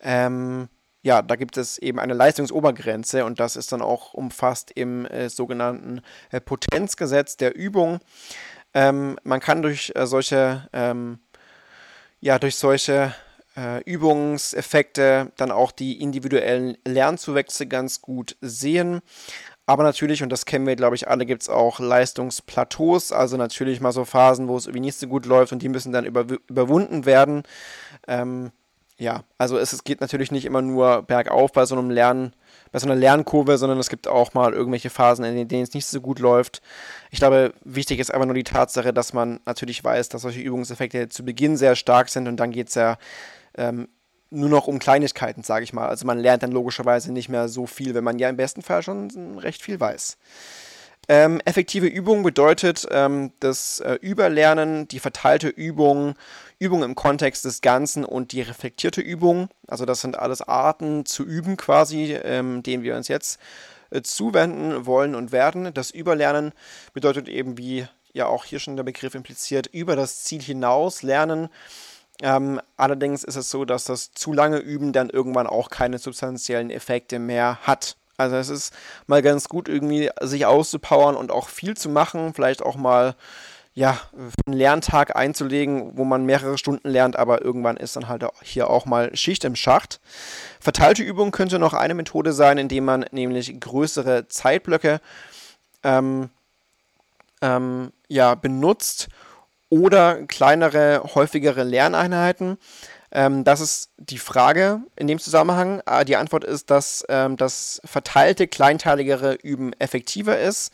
Ähm, 0.01 0.69
ja, 1.05 1.21
da 1.21 1.37
gibt 1.37 1.59
es 1.59 1.77
eben 1.77 2.01
eine 2.01 2.15
Leistungsobergrenze 2.15 3.27
und 3.27 3.39
das 3.39 3.57
ist 3.57 3.73
dann 3.73 3.83
auch 3.83 4.15
umfasst 4.15 4.71
im 4.75 5.05
äh, 5.05 5.29
sogenannten 5.29 6.01
äh, 6.31 6.41
Potenzgesetz 6.41 7.37
der 7.37 7.55
Übung. 7.55 8.01
Ähm, 8.73 9.19
man 9.23 9.39
kann 9.39 9.61
durch 9.61 9.93
äh, 9.95 10.07
solche, 10.07 10.67
ähm, 10.73 11.19
ja, 12.21 12.39
durch 12.39 12.57
solche 12.57 13.15
äh, 13.55 13.83
Übungseffekte 13.85 15.31
dann 15.37 15.53
auch 15.53 15.73
die 15.73 16.01
individuellen 16.01 16.79
Lernzuwächse 16.87 17.67
ganz 17.67 18.01
gut 18.01 18.39
sehen. 18.41 19.03
Aber 19.67 19.83
natürlich, 19.83 20.23
und 20.23 20.31
das 20.31 20.47
kennen 20.47 20.67
wir, 20.67 20.75
glaube 20.75 20.97
ich, 20.97 21.07
alle, 21.07 21.27
gibt 21.27 21.43
es 21.43 21.51
auch 21.51 21.81
Leistungsplateaus, 21.81 23.13
also 23.13 23.37
natürlich 23.37 23.83
mal 23.83 23.93
so 23.93 24.07
Phasen, 24.07 24.49
wo 24.49 24.57
es 24.57 24.67
irgendwie 24.67 24.81
nicht 24.81 24.99
so 24.99 25.07
gut 25.07 25.27
läuft 25.27 25.53
und 25.53 25.63
die 25.63 25.69
müssen 25.69 25.93
dann 25.93 26.07
über, 26.07 26.25
überwunden 26.49 27.05
werden. 27.05 27.43
Ähm, 28.09 28.53
ja, 28.97 29.25
also 29.39 29.59
es, 29.59 29.73
es 29.73 29.85
geht 29.85 30.01
natürlich 30.01 30.31
nicht 30.31 30.45
immer 30.45 30.63
nur 30.63 31.03
bergauf 31.03 31.53
bei 31.53 31.67
so 31.67 31.77
einem 31.77 31.91
Lernen, 31.91 32.33
bei 32.71 32.79
so 32.79 32.87
einer 32.87 32.95
Lernkurve, 32.95 33.59
sondern 33.59 33.79
es 33.79 33.89
gibt 33.89 34.07
auch 34.07 34.35
mal 34.35 34.53
irgendwelche 34.53 34.91
Phasen, 34.91 35.25
in 35.25 35.49
denen 35.49 35.63
es 35.65 35.75
nicht 35.75 35.87
so 35.87 36.01
gut 36.01 36.21
läuft. 36.21 36.63
Ich 37.11 37.19
glaube, 37.19 37.55
wichtig 37.65 37.99
ist 37.99 38.13
einfach 38.13 38.27
nur 38.27 38.35
die 38.35 38.45
Tatsache, 38.45 38.93
dass 38.93 39.13
man 39.13 39.41
natürlich 39.47 39.83
weiß, 39.83 40.11
dass 40.11 40.23
solche 40.23 40.41
Übungseffekte 40.41 41.09
zu 41.09 41.25
Beginn 41.25 41.57
sehr 41.57 41.75
stark 41.75 42.09
sind 42.09 42.29
und 42.29 42.37
dann 42.37 42.53
geht 42.53 42.69
es 42.69 42.75
ja 42.75 42.97
ähm, 43.57 43.89
nur 44.31 44.49
noch 44.49 44.69
um 44.69 44.79
Kleinigkeiten, 44.79 45.43
sage 45.43 45.65
ich 45.65 45.73
mal. 45.73 45.89
Also 45.89 46.07
man 46.07 46.19
lernt 46.19 46.43
dann 46.43 46.53
logischerweise 46.53 47.13
nicht 47.13 47.29
mehr 47.29 47.49
so 47.49 47.67
viel, 47.67 47.95
wenn 47.95 48.05
man 48.05 48.19
ja 48.19 48.29
im 48.29 48.37
besten 48.37 48.63
Fall 48.63 48.83
schon 48.83 49.39
recht 49.39 49.63
viel 49.63 49.81
weiß. 49.81 50.19
Ähm, 51.09 51.41
effektive 51.45 51.87
Übung 51.87 52.23
bedeutet 52.23 52.87
ähm, 52.91 53.33
das 53.41 53.81
äh, 53.81 53.99
Überlernen, 54.01 54.89
die 54.89 55.01
verteilte 55.01 55.49
Übung, 55.49 56.15
Übung 56.59 56.83
im 56.83 56.95
Kontext 56.95 57.45
des 57.45 57.61
Ganzen 57.61 58.05
und 58.05 58.33
die 58.33 58.43
reflektierte 58.43 59.01
Übung. 59.01 59.49
Also 59.67 59.85
das 59.85 60.01
sind 60.01 60.19
alles 60.19 60.43
Arten 60.43 61.05
zu 61.07 61.25
üben 61.25 61.57
quasi, 61.57 62.13
ähm, 62.13 62.63
denen 62.63 62.83
wir 62.83 62.97
uns 62.97 63.09
jetzt 63.09 63.39
äh, 63.91 64.03
zuwenden 64.03 64.87
wollen 64.87 65.15
und 65.15 65.33
werden. 65.33 65.73
Das 65.75 65.91
Überlernen 65.91 66.53
bedeutet 66.93 67.29
eben, 67.29 67.59
wie 67.59 67.87
ja 68.13 68.27
auch 68.27 68.45
hier 68.45 68.61
schon 68.61 68.77
der 68.77 68.85
Begriff 68.85 69.15
impliziert, 69.15 69.67
über 69.67 69.97
das 69.97 70.25
Ziel 70.25 70.41
hinaus 70.41 71.03
lernen. 71.03 71.49
Ähm, 72.23 72.61
allerdings 72.77 73.25
ist 73.25 73.37
es 73.37 73.51
so, 73.51 73.65
dass 73.65 73.85
das 73.85 74.13
zu 74.13 74.33
lange 74.33 74.59
Üben 74.59 74.93
dann 74.93 75.11
irgendwann 75.11 75.47
auch 75.47 75.69
keine 75.69 75.99
substanziellen 75.99 76.71
Effekte 76.71 77.19
mehr 77.19 77.59
hat. 77.63 77.97
Also 78.17 78.37
es 78.37 78.49
ist 78.49 78.73
mal 79.09 79.23
ganz 79.23 79.49
gut, 79.49 79.69
irgendwie 79.69 80.11
sich 80.21 80.47
auszupowern 80.47 81.17
und 81.17 81.33
auch 81.33 81.49
viel 81.49 81.77
zu 81.77 81.89
machen, 81.89 82.33
vielleicht 82.33 82.63
auch 82.63 82.77
mal 82.77 83.17
ja, 83.75 83.99
einen 84.47 84.57
Lerntag 84.57 85.17
einzulegen, 85.17 85.97
wo 85.99 86.05
man 86.05 86.25
mehrere 86.25 86.57
Stunden 86.59 86.89
lernt, 86.89 87.17
aber 87.17 87.43
irgendwann 87.43 87.77
ist 87.77 87.97
dann 87.97 88.09
halt 88.09 88.25
hier 88.43 88.71
auch 88.71 88.87
mal 88.87 89.15
Schicht 89.17 89.45
im 89.45 89.57
Schacht. 89.57 90.01
Verteilte 90.61 91.03
Übung 91.03 91.33
könnte 91.33 91.59
noch 91.59 91.75
eine 91.75 91.95
Methode 91.95 92.33
sein, 92.33 92.57
indem 92.57 92.85
man 92.85 93.05
nämlich 93.11 93.59
größere 93.59 94.29
Zeitblöcke 94.29 95.01
ähm, 95.83 96.31
ähm, 97.43 97.93
ja, 98.07 98.37
benutzt 98.37 99.09
oder 99.71 100.25
kleinere, 100.27 101.03
häufigere 101.17 101.65
Lerneinheiten. 101.65 102.59
Ähm, 103.11 103.43
das 103.43 103.61
ist 103.61 103.91
die 103.97 104.19
Frage 104.19 104.83
in 104.95 105.09
dem 105.09 105.19
Zusammenhang. 105.19 105.83
Ah, 105.85 106.05
die 106.05 106.17
Antwort 106.17 106.45
ist, 106.45 106.71
dass 106.71 107.05
ähm, 107.09 107.37
das 107.37 107.81
verteilte, 107.85 108.47
kleinteiligere 108.47 109.35
Üben 109.43 109.73
effektiver 109.81 110.39
ist. 110.39 110.73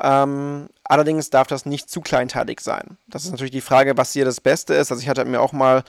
Ähm, 0.00 0.68
allerdings 0.88 1.30
darf 1.30 1.46
das 1.46 1.66
nicht 1.66 1.88
zu 1.88 2.00
kleinteilig 2.00 2.60
sein. 2.60 2.98
Das 3.06 3.24
ist 3.24 3.30
natürlich 3.30 3.52
die 3.52 3.60
Frage, 3.60 3.96
was 3.96 4.12
hier 4.12 4.24
das 4.24 4.40
Beste 4.40 4.74
ist. 4.74 4.90
Also 4.90 5.02
ich 5.02 5.08
hatte 5.08 5.24
mir 5.24 5.40
auch 5.40 5.52
mal 5.52 5.84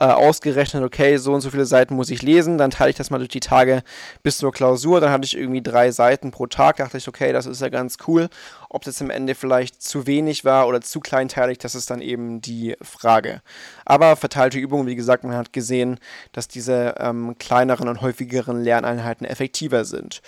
äh, 0.00 0.06
ausgerechnet, 0.06 0.82
okay, 0.82 1.18
so 1.18 1.34
und 1.34 1.42
so 1.42 1.50
viele 1.50 1.66
Seiten 1.66 1.94
muss 1.94 2.08
ich 2.08 2.22
lesen, 2.22 2.56
dann 2.56 2.70
teile 2.70 2.88
ich 2.88 2.96
das 2.96 3.10
mal 3.10 3.18
durch 3.18 3.28
die 3.28 3.40
Tage 3.40 3.82
bis 4.22 4.38
zur 4.38 4.50
Klausur, 4.50 4.98
dann 4.98 5.12
hatte 5.12 5.26
ich 5.26 5.36
irgendwie 5.36 5.60
drei 5.60 5.90
Seiten 5.90 6.30
pro 6.30 6.46
Tag, 6.46 6.76
dachte 6.76 6.96
ich, 6.96 7.06
okay, 7.06 7.34
das 7.34 7.44
ist 7.44 7.60
ja 7.60 7.68
ganz 7.68 7.98
cool. 8.08 8.30
Ob 8.70 8.82
das 8.82 9.02
am 9.02 9.10
Ende 9.10 9.34
vielleicht 9.34 9.82
zu 9.82 10.06
wenig 10.06 10.44
war 10.46 10.66
oder 10.68 10.80
zu 10.80 11.00
kleinteilig, 11.00 11.58
das 11.58 11.74
ist 11.74 11.90
dann 11.90 12.00
eben 12.00 12.40
die 12.40 12.76
Frage. 12.80 13.42
Aber 13.84 14.16
verteilte 14.16 14.58
Übungen, 14.58 14.86
wie 14.86 14.96
gesagt, 14.96 15.22
man 15.22 15.36
hat 15.36 15.52
gesehen, 15.52 15.98
dass 16.32 16.48
diese 16.48 16.94
ähm, 16.98 17.36
kleineren 17.38 17.88
und 17.88 18.00
häufigeren 18.00 18.62
Lerneinheiten 18.62 19.26
effektiver 19.26 19.84
sind. 19.84 20.22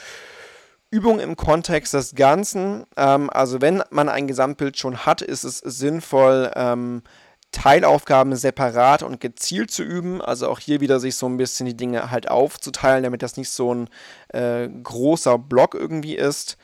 Übung 0.92 1.20
im 1.20 1.36
Kontext 1.36 1.94
des 1.94 2.14
Ganzen. 2.14 2.84
Ähm, 2.96 3.30
also 3.30 3.60
wenn 3.60 3.82
man 3.90 4.08
ein 4.08 4.28
Gesamtbild 4.28 4.76
schon 4.78 4.98
hat, 5.06 5.22
ist 5.22 5.42
es 5.42 5.58
sinnvoll, 5.58 6.52
ähm, 6.54 7.02
Teilaufgaben 7.50 8.36
separat 8.36 9.02
und 9.02 9.20
gezielt 9.20 9.70
zu 9.70 9.82
üben. 9.82 10.20
Also 10.20 10.48
auch 10.48 10.58
hier 10.58 10.80
wieder 10.80 11.00
sich 11.00 11.16
so 11.16 11.26
ein 11.26 11.38
bisschen 11.38 11.66
die 11.66 11.76
Dinge 11.76 12.10
halt 12.10 12.30
aufzuteilen, 12.30 13.04
damit 13.04 13.22
das 13.22 13.36
nicht 13.36 13.50
so 13.50 13.74
ein 13.74 13.88
äh, 14.28 14.68
großer 14.68 15.38
Block 15.38 15.74
irgendwie 15.74 16.14
ist. 16.14 16.56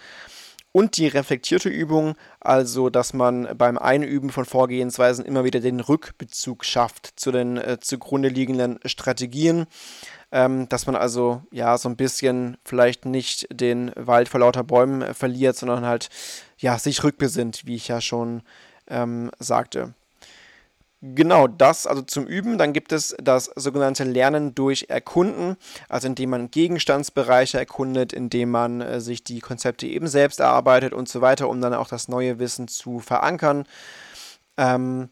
Und 0.79 0.97
die 0.97 1.09
reflektierte 1.09 1.69
Übung, 1.69 2.15
also 2.39 2.89
dass 2.89 3.13
man 3.13 3.49
beim 3.59 3.77
Einüben 3.77 4.31
von 4.31 4.45
Vorgehensweisen 4.45 5.25
immer 5.25 5.43
wieder 5.43 5.59
den 5.59 5.81
Rückbezug 5.81 6.65
schafft 6.65 7.19
zu 7.19 7.33
den 7.33 7.57
äh, 7.57 7.81
zugrunde 7.81 8.29
liegenden 8.29 8.79
Strategien. 8.85 9.67
Ähm, 10.31 10.69
dass 10.69 10.87
man 10.87 10.95
also 10.95 11.43
ja 11.51 11.77
so 11.79 11.89
ein 11.89 11.97
bisschen 11.97 12.59
vielleicht 12.65 13.07
nicht 13.07 13.49
den 13.51 13.91
Wald 13.97 14.29
vor 14.29 14.39
lauter 14.39 14.63
Bäumen 14.63 15.03
äh, 15.03 15.15
verliert, 15.15 15.57
sondern 15.57 15.85
halt 15.85 16.11
ja 16.59 16.79
sich 16.79 17.03
rückbesinnt, 17.03 17.67
wie 17.67 17.75
ich 17.75 17.89
ja 17.89 18.01
schon 18.01 18.43
ähm, 18.87 19.33
sagte. 19.41 19.95
Genau 21.01 21.47
das, 21.47 21.87
also 21.87 22.03
zum 22.03 22.27
Üben. 22.27 22.59
Dann 22.59 22.73
gibt 22.73 22.93
es 22.93 23.15
das 23.23 23.51
sogenannte 23.55 24.03
Lernen 24.03 24.55
durch 24.57 24.87
Erkunden, 24.89 25.57
also 25.89 26.09
indem 26.09 26.31
man 26.31 26.51
Gegenstandsbereiche 26.51 27.57
erkundet, 27.59 28.13
indem 28.13 28.51
man 28.51 28.81
äh, 28.81 29.01
sich 29.01 29.23
die 29.23 29.39
Konzepte 29.39 29.87
eben 29.87 30.09
selbst 30.09 30.41
erarbeitet 30.41 30.93
und 30.93 31.09
so 31.09 31.21
weiter, 31.21 31.49
um 31.49 31.61
dann 31.61 31.75
auch 31.75 31.89
das 31.89 32.09
neue 32.09 32.41
Wissen 32.41 32.67
zu 32.67 32.99
verankern. 32.99 33.65
Ähm, 34.57 35.09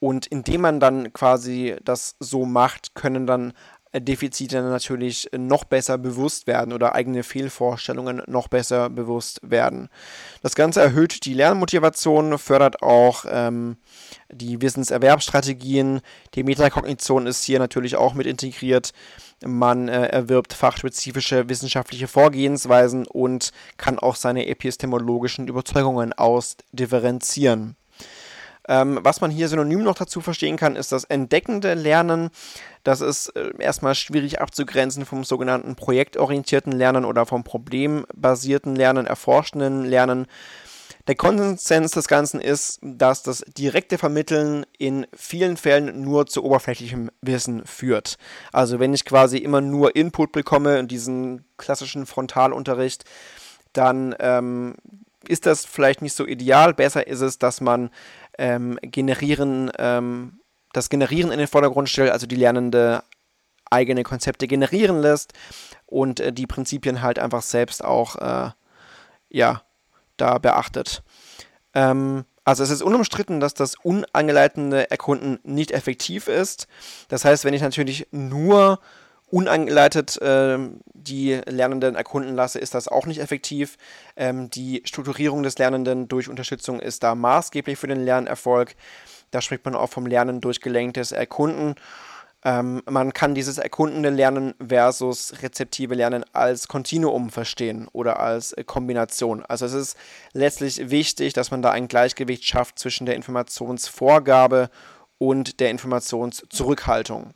und 0.00 0.26
indem 0.26 0.62
man 0.62 0.80
dann 0.80 1.12
quasi 1.12 1.76
das 1.84 2.16
so 2.18 2.44
macht, 2.44 2.94
können 2.94 3.26
dann 3.26 3.52
Defizite 4.00 4.62
natürlich 4.62 5.30
noch 5.36 5.64
besser 5.64 5.98
bewusst 5.98 6.46
werden 6.46 6.72
oder 6.72 6.94
eigene 6.94 7.22
Fehlvorstellungen 7.22 8.22
noch 8.26 8.48
besser 8.48 8.90
bewusst 8.90 9.40
werden. 9.42 9.88
Das 10.42 10.54
Ganze 10.54 10.80
erhöht 10.80 11.24
die 11.24 11.34
Lernmotivation, 11.34 12.38
fördert 12.38 12.82
auch 12.82 13.24
ähm, 13.28 13.76
die 14.30 14.60
Wissenserwerbsstrategien. 14.60 16.00
Die 16.34 16.42
Metakognition 16.42 17.26
ist 17.26 17.44
hier 17.44 17.58
natürlich 17.58 17.96
auch 17.96 18.14
mit 18.14 18.26
integriert. 18.26 18.92
Man 19.44 19.88
äh, 19.88 20.06
erwirbt 20.06 20.52
fachspezifische 20.52 21.48
wissenschaftliche 21.48 22.08
Vorgehensweisen 22.08 23.06
und 23.06 23.52
kann 23.76 23.98
auch 23.98 24.16
seine 24.16 24.46
epistemologischen 24.46 25.48
Überzeugungen 25.48 26.12
ausdifferenzieren. 26.12 27.76
Ähm, 28.68 28.98
was 29.02 29.20
man 29.20 29.30
hier 29.30 29.48
synonym 29.48 29.82
noch 29.82 29.94
dazu 29.94 30.20
verstehen 30.20 30.56
kann, 30.56 30.76
ist 30.76 30.92
das 30.92 31.04
entdeckende 31.04 31.74
Lernen. 31.74 32.30
Das 32.82 33.00
ist 33.00 33.28
äh, 33.36 33.52
erstmal 33.58 33.94
schwierig 33.94 34.40
abzugrenzen 34.40 35.04
vom 35.04 35.24
sogenannten 35.24 35.76
projektorientierten 35.76 36.72
Lernen 36.72 37.04
oder 37.04 37.26
vom 37.26 37.44
problembasierten 37.44 38.74
Lernen, 38.74 39.06
erforschenden 39.06 39.84
Lernen. 39.84 40.26
Der 41.06 41.16
Konsens 41.16 41.90
des 41.90 42.08
Ganzen 42.08 42.40
ist, 42.40 42.78
dass 42.80 43.22
das 43.22 43.44
direkte 43.46 43.98
Vermitteln 43.98 44.64
in 44.78 45.06
vielen 45.14 45.58
Fällen 45.58 46.00
nur 46.00 46.26
zu 46.26 46.42
oberflächlichem 46.42 47.10
Wissen 47.20 47.66
führt. 47.66 48.16
Also 48.52 48.80
wenn 48.80 48.94
ich 48.94 49.04
quasi 49.04 49.36
immer 49.36 49.60
nur 49.60 49.96
Input 49.96 50.32
bekomme 50.32 50.78
in 50.78 50.88
diesen 50.88 51.44
klassischen 51.58 52.06
Frontalunterricht, 52.06 53.04
dann 53.74 54.14
ähm, 54.18 54.76
ist 55.28 55.44
das 55.44 55.66
vielleicht 55.66 56.00
nicht 56.00 56.14
so 56.14 56.26
ideal. 56.26 56.72
Besser 56.72 57.06
ist 57.06 57.20
es, 57.20 57.38
dass 57.38 57.60
man 57.60 57.90
ähm, 58.38 58.78
generieren, 58.82 59.70
ähm, 59.78 60.40
das 60.72 60.90
Generieren 60.90 61.30
in 61.30 61.38
den 61.38 61.48
Vordergrund 61.48 61.88
stellt, 61.88 62.10
also 62.10 62.26
die 62.26 62.36
Lernende 62.36 63.02
eigene 63.70 64.02
Konzepte 64.02 64.46
generieren 64.46 65.00
lässt 65.00 65.32
und 65.86 66.20
äh, 66.20 66.32
die 66.32 66.46
Prinzipien 66.46 67.02
halt 67.02 67.18
einfach 67.18 67.42
selbst 67.42 67.84
auch 67.84 68.16
äh, 68.16 68.50
ja, 69.28 69.62
da 70.16 70.38
beachtet. 70.38 71.02
Ähm, 71.74 72.24
also 72.44 72.62
es 72.62 72.70
ist 72.70 72.82
unumstritten, 72.82 73.40
dass 73.40 73.54
das 73.54 73.74
unangeleitete 73.76 74.90
Erkunden 74.90 75.38
nicht 75.44 75.70
effektiv 75.70 76.28
ist. 76.28 76.68
Das 77.08 77.24
heißt, 77.24 77.44
wenn 77.44 77.54
ich 77.54 77.62
natürlich 77.62 78.06
nur 78.10 78.80
unangeleitet 79.34 80.16
äh, 80.22 80.58
die 80.92 81.40
Lernenden 81.46 81.96
erkunden 81.96 82.36
lasse, 82.36 82.60
ist 82.60 82.72
das 82.72 82.86
auch 82.86 83.04
nicht 83.06 83.20
effektiv. 83.20 83.76
Ähm, 84.14 84.48
die 84.48 84.82
Strukturierung 84.84 85.42
des 85.42 85.58
Lernenden 85.58 86.06
durch 86.06 86.28
Unterstützung 86.28 86.78
ist 86.78 87.02
da 87.02 87.16
maßgeblich 87.16 87.76
für 87.76 87.88
den 87.88 88.04
Lernerfolg. 88.04 88.76
Da 89.32 89.40
spricht 89.40 89.64
man 89.64 89.74
auch 89.74 89.90
vom 89.90 90.06
Lernen 90.06 90.40
durch 90.40 90.60
gelenktes 90.60 91.10
Erkunden. 91.10 91.74
Ähm, 92.44 92.82
man 92.88 93.12
kann 93.12 93.34
dieses 93.34 93.58
erkundende 93.58 94.10
Lernen 94.10 94.54
versus 94.64 95.42
rezeptive 95.42 95.96
Lernen 95.96 96.24
als 96.32 96.68
Kontinuum 96.68 97.30
verstehen 97.30 97.88
oder 97.90 98.20
als 98.20 98.52
äh, 98.52 98.62
Kombination. 98.62 99.44
Also 99.44 99.66
es 99.66 99.72
ist 99.72 99.96
letztlich 100.32 100.90
wichtig, 100.90 101.32
dass 101.32 101.50
man 101.50 101.60
da 101.60 101.72
ein 101.72 101.88
Gleichgewicht 101.88 102.44
schafft 102.44 102.78
zwischen 102.78 103.04
der 103.04 103.16
Informationsvorgabe 103.16 104.70
und 105.18 105.58
der 105.58 105.70
Informationszurückhaltung. 105.70 107.34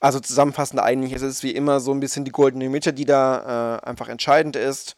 Also 0.00 0.20
zusammenfassend 0.20 0.80
eigentlich 0.80 1.12
ist 1.12 1.22
es 1.22 1.42
wie 1.42 1.50
immer 1.50 1.80
so 1.80 1.92
ein 1.92 2.00
bisschen 2.00 2.24
die 2.24 2.30
goldene 2.30 2.68
Mitte, 2.68 2.92
die 2.92 3.04
da 3.04 3.78
äh, 3.82 3.86
einfach 3.86 4.08
entscheidend 4.08 4.54
ist 4.54 4.96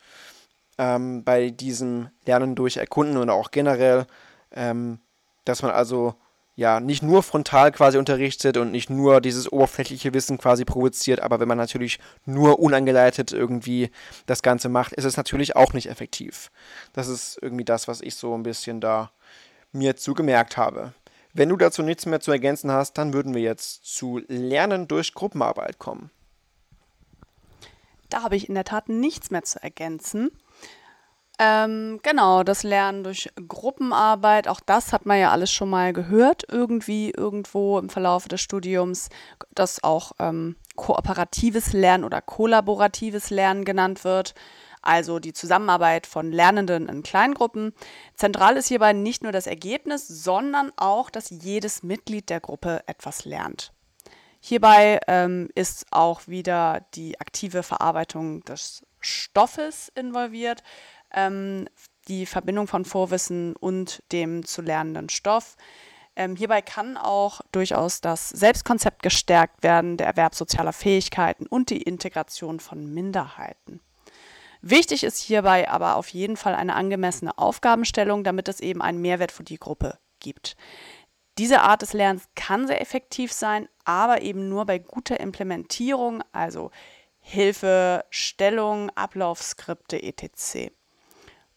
ähm, 0.80 1.24
bei 1.24 1.50
diesem 1.50 2.08
Lernen 2.26 2.54
durch 2.54 2.78
Erkunden 2.78 3.16
und 3.16 3.30
auch 3.30 3.50
generell, 3.50 4.06
ähm, 4.52 4.98
dass 5.44 5.62
man 5.62 5.70
also 5.70 6.14
ja 6.56 6.80
nicht 6.80 7.02
nur 7.02 7.22
frontal 7.22 7.72
quasi 7.72 7.96
unterrichtet 7.96 8.56
und 8.56 8.70
nicht 8.70 8.90
nur 8.90 9.20
dieses 9.20 9.50
oberflächliche 9.50 10.12
Wissen 10.12 10.38
quasi 10.38 10.64
provoziert, 10.64 11.20
aber 11.20 11.40
wenn 11.40 11.48
man 11.48 11.58
natürlich 11.58 11.98
nur 12.26 12.58
unangeleitet 12.58 13.32
irgendwie 13.32 13.90
das 14.26 14.42
Ganze 14.42 14.68
macht, 14.68 14.92
ist 14.92 15.04
es 15.04 15.16
natürlich 15.16 15.56
auch 15.56 15.72
nicht 15.72 15.88
effektiv. 15.88 16.50
Das 16.92 17.08
ist 17.08 17.38
irgendwie 17.40 17.64
das, 17.64 17.88
was 17.88 18.00
ich 18.00 18.14
so 18.14 18.34
ein 18.34 18.42
bisschen 18.42 18.80
da 18.80 19.10
mir 19.72 19.96
zugemerkt 19.96 20.56
habe. 20.56 20.92
Wenn 21.32 21.48
du 21.48 21.56
dazu 21.56 21.82
nichts 21.82 22.06
mehr 22.06 22.20
zu 22.20 22.32
ergänzen 22.32 22.72
hast, 22.72 22.94
dann 22.94 23.12
würden 23.12 23.34
wir 23.34 23.42
jetzt 23.42 23.84
zu 23.84 24.20
Lernen 24.26 24.88
durch 24.88 25.14
Gruppenarbeit 25.14 25.78
kommen. 25.78 26.10
Da 28.08 28.22
habe 28.22 28.36
ich 28.36 28.48
in 28.48 28.54
der 28.54 28.64
Tat 28.64 28.88
nichts 28.88 29.30
mehr 29.30 29.44
zu 29.44 29.62
ergänzen. 29.62 30.30
Ähm, 31.38 32.00
genau, 32.02 32.42
das 32.42 32.64
Lernen 32.64 33.02
durch 33.02 33.30
Gruppenarbeit, 33.48 34.46
auch 34.46 34.60
das 34.60 34.92
hat 34.92 35.06
man 35.06 35.18
ja 35.18 35.30
alles 35.30 35.50
schon 35.50 35.70
mal 35.70 35.94
gehört, 35.94 36.44
irgendwie, 36.48 37.12
irgendwo 37.16 37.78
im 37.78 37.88
Verlauf 37.88 38.28
des 38.28 38.42
Studiums, 38.42 39.08
dass 39.54 39.82
auch 39.82 40.12
ähm, 40.18 40.56
kooperatives 40.76 41.72
Lernen 41.72 42.04
oder 42.04 42.20
kollaboratives 42.20 43.30
Lernen 43.30 43.64
genannt 43.64 44.04
wird 44.04 44.34
also 44.82 45.18
die 45.18 45.32
Zusammenarbeit 45.32 46.06
von 46.06 46.32
Lernenden 46.32 46.88
in 46.88 47.02
Kleingruppen. 47.02 47.72
Zentral 48.14 48.56
ist 48.56 48.68
hierbei 48.68 48.92
nicht 48.92 49.22
nur 49.22 49.32
das 49.32 49.46
Ergebnis, 49.46 50.06
sondern 50.08 50.72
auch, 50.76 51.10
dass 51.10 51.30
jedes 51.30 51.82
Mitglied 51.82 52.30
der 52.30 52.40
Gruppe 52.40 52.82
etwas 52.86 53.24
lernt. 53.24 53.72
Hierbei 54.40 55.00
ähm, 55.06 55.48
ist 55.54 55.86
auch 55.90 56.26
wieder 56.26 56.86
die 56.94 57.20
aktive 57.20 57.62
Verarbeitung 57.62 58.42
des 58.44 58.82
Stoffes 58.98 59.92
involviert, 59.94 60.62
ähm, 61.12 61.68
die 62.08 62.24
Verbindung 62.24 62.66
von 62.66 62.86
Vorwissen 62.86 63.54
und 63.56 64.02
dem 64.12 64.44
zu 64.46 64.62
lernenden 64.62 65.10
Stoff. 65.10 65.56
Ähm, 66.16 66.36
hierbei 66.36 66.62
kann 66.62 66.96
auch 66.96 67.40
durchaus 67.52 68.00
das 68.00 68.30
Selbstkonzept 68.30 69.02
gestärkt 69.02 69.62
werden, 69.62 69.96
der 69.96 70.06
Erwerb 70.06 70.34
sozialer 70.34 70.72
Fähigkeiten 70.72 71.46
und 71.46 71.70
die 71.70 71.82
Integration 71.82 72.60
von 72.60 72.92
Minderheiten. 72.92 73.80
Wichtig 74.62 75.04
ist 75.04 75.18
hierbei 75.18 75.70
aber 75.70 75.96
auf 75.96 76.08
jeden 76.08 76.36
Fall 76.36 76.54
eine 76.54 76.74
angemessene 76.74 77.38
Aufgabenstellung, 77.38 78.24
damit 78.24 78.48
es 78.48 78.60
eben 78.60 78.82
einen 78.82 79.00
Mehrwert 79.00 79.32
für 79.32 79.44
die 79.44 79.58
Gruppe 79.58 79.98
gibt. 80.18 80.56
Diese 81.38 81.62
Art 81.62 81.80
des 81.82 81.94
Lernens 81.94 82.28
kann 82.34 82.66
sehr 82.66 82.80
effektiv 82.80 83.32
sein, 83.32 83.68
aber 83.84 84.22
eben 84.22 84.48
nur 84.48 84.66
bei 84.66 84.78
guter 84.78 85.20
Implementierung, 85.20 86.22
also 86.32 86.70
Hilfestellung, 87.20 88.90
Ablaufskripte 88.90 90.02
etc. 90.02 90.72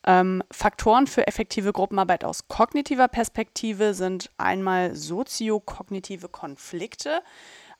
Ähm, 0.05 0.43
Faktoren 0.51 1.07
für 1.07 1.25
effektive 1.27 1.71
Gruppenarbeit 1.73 2.23
aus 2.23 2.47
kognitiver 2.47 3.07
Perspektive 3.07 3.93
sind 3.93 4.31
einmal 4.37 4.95
soziokognitive 4.95 6.29
Konflikte, 6.29 7.21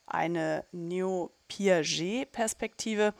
eine 0.05 0.65
Neo-Piaget-Perspektive 0.71 3.13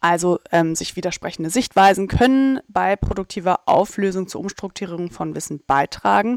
also 0.00 0.38
ähm, 0.52 0.74
sich 0.74 0.96
widersprechende 0.96 1.50
Sichtweisen 1.50 2.08
können 2.08 2.60
bei 2.68 2.96
produktiver 2.96 3.60
Auflösung 3.66 4.28
zur 4.28 4.40
Umstrukturierung 4.42 5.10
von 5.10 5.34
Wissen 5.34 5.62
beitragen. 5.66 6.36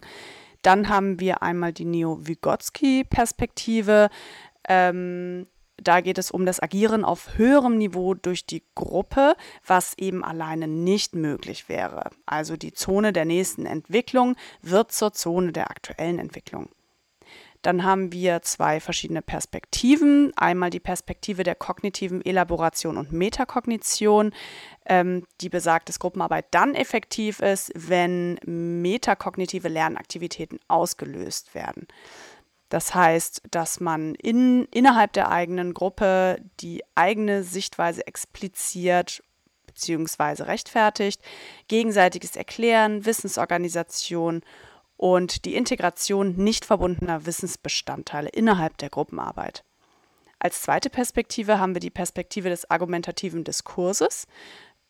Dann 0.62 0.88
haben 0.90 1.20
wir 1.20 1.44
einmal 1.44 1.74
die 1.74 1.86
Neo-Vygotsky-Perspektive. 1.86 4.10
Ähm, 4.68 5.48
da 5.82 6.02
geht 6.02 6.18
es 6.18 6.32
um 6.32 6.46
das 6.46 6.62
Agieren 6.62 7.06
auf 7.06 7.38
höherem 7.38 7.78
Niveau 7.78 8.14
durch 8.14 8.46
die 8.46 8.64
Gruppe, 8.76 9.36
was 9.66 9.98
eben 9.98 10.26
alleine 10.26 10.68
nicht 10.68 11.16
möglich 11.16 11.70
wäre. 11.70 12.10
Also 12.26 12.58
die 12.58 12.74
Zone 12.74 13.14
der 13.14 13.24
nächsten 13.26 13.66
Entwicklung 13.66 14.36
wird 14.62 14.92
zur 14.92 15.14
Zone 15.14 15.54
der 15.54 15.72
aktuellen 15.72 16.20
Entwicklung. 16.20 16.68
Dann 17.62 17.84
haben 17.84 18.14
wir 18.14 18.42
zwei 18.42 18.80
verschiedene 18.80 19.22
Perspektiven. 19.22 20.32
Einmal 20.38 20.70
die 20.70 20.80
Perspektive 20.80 21.44
der 21.44 21.56
kognitiven 21.56 22.24
Elaboration 22.26 22.98
und 22.98 23.12
Metakognition, 23.12 24.34
ähm, 24.86 25.26
die 25.42 25.50
besagt, 25.50 25.90
dass 25.90 26.00
Gruppenarbeit 26.00 26.46
dann 26.52 26.74
effektiv 26.74 27.42
ist, 27.42 27.72
wenn 27.76 28.40
metakognitive 28.46 29.68
Lernaktivitäten 29.68 30.60
ausgelöst 30.70 31.54
werden. 31.54 31.88
Das 32.70 32.94
heißt, 32.94 33.42
dass 33.52 33.80
man 33.80 34.16
in, 34.16 34.66
innerhalb 34.72 35.14
der 35.14 35.32
eigenen 35.32 35.74
Gruppe 35.74 36.40
die 36.60 36.84
eigene 36.96 37.44
Sichtweise 37.44 38.06
expliziert 38.06 39.24
bzw. 39.66 40.44
rechtfertigt, 40.44 41.22
gegenseitiges 41.68 42.36
Erklären, 42.36 43.06
Wissensorganisation 43.06 44.42
und 45.00 45.46
die 45.46 45.56
Integration 45.56 46.36
nicht 46.36 46.66
verbundener 46.66 47.26
Wissensbestandteile 47.26 48.28
innerhalb 48.28 48.78
der 48.80 48.90
Gruppenarbeit. 48.90 49.64
Als 50.40 50.62
zweite 50.62 50.90
Perspektive 50.90 51.58
haben 51.58 51.74
wir 51.74 51.80
die 51.80 51.90
Perspektive 51.90 52.50
des 52.50 52.70
argumentativen 52.70 53.46
Diskurses 53.46 54.28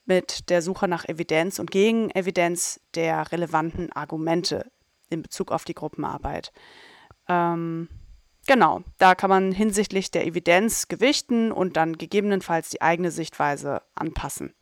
mit 0.06 0.50
der 0.50 0.64
Suche 0.64 0.88
nach 0.88 1.08
Evidenz 1.08 1.60
und 1.60 1.70
Gegenevidenz 1.70 2.80
der 2.96 3.32
relevanten 3.32 3.92
Argumente 3.92 4.72
in 5.12 5.22
Bezug 5.22 5.52
auf 5.52 5.64
die 5.64 5.76
Gruppenarbeit. 5.76 6.52
Ähm, 7.28 7.88
genau, 8.48 8.82
da 8.98 9.14
kann 9.14 9.30
man 9.30 9.52
hinsichtlich 9.52 10.10
der 10.10 10.26
Evidenz 10.26 10.88
gewichten 10.88 11.52
und 11.52 11.78
dann 11.78 12.00
gegebenenfalls 12.00 12.72
die 12.72 12.82
eigene 12.82 13.12
Sichtweise 13.12 13.84
anpassen. 13.94 14.56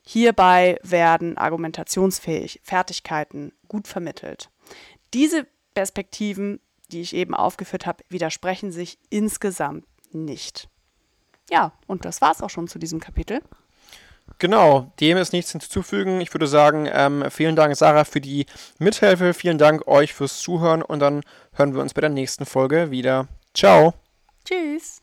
Hierbei 0.00 0.78
werden 0.82 1.36
Argumentationsfertigkeiten 1.36 3.52
gut 3.68 3.86
vermittelt. 3.86 4.48
Diese 5.14 5.46
Perspektiven, 5.74 6.60
die 6.90 7.00
ich 7.00 7.14
eben 7.14 7.34
aufgeführt 7.34 7.86
habe, 7.86 8.04
widersprechen 8.08 8.72
sich 8.72 8.98
insgesamt 9.10 9.84
nicht. 10.12 10.68
Ja, 11.50 11.72
und 11.86 12.04
das 12.04 12.20
war 12.20 12.32
es 12.32 12.42
auch 12.42 12.50
schon 12.50 12.68
zu 12.68 12.78
diesem 12.78 13.00
Kapitel. 13.00 13.40
Genau, 14.38 14.92
dem 15.00 15.18
ist 15.18 15.32
nichts 15.32 15.52
hinzuzufügen. 15.52 16.20
Ich 16.20 16.32
würde 16.32 16.46
sagen, 16.46 16.88
ähm, 16.90 17.24
vielen 17.30 17.56
Dank, 17.56 17.76
Sarah, 17.76 18.04
für 18.04 18.20
die 18.20 18.46
Mithilfe. 18.78 19.34
Vielen 19.34 19.58
Dank 19.58 19.86
euch 19.86 20.14
fürs 20.14 20.40
Zuhören 20.40 20.82
und 20.82 21.00
dann 21.00 21.22
hören 21.54 21.74
wir 21.74 21.82
uns 21.82 21.94
bei 21.94 22.00
der 22.00 22.10
nächsten 22.10 22.46
Folge 22.46 22.90
wieder. 22.90 23.28
Ciao. 23.54 23.94
Tschüss. 24.44 25.01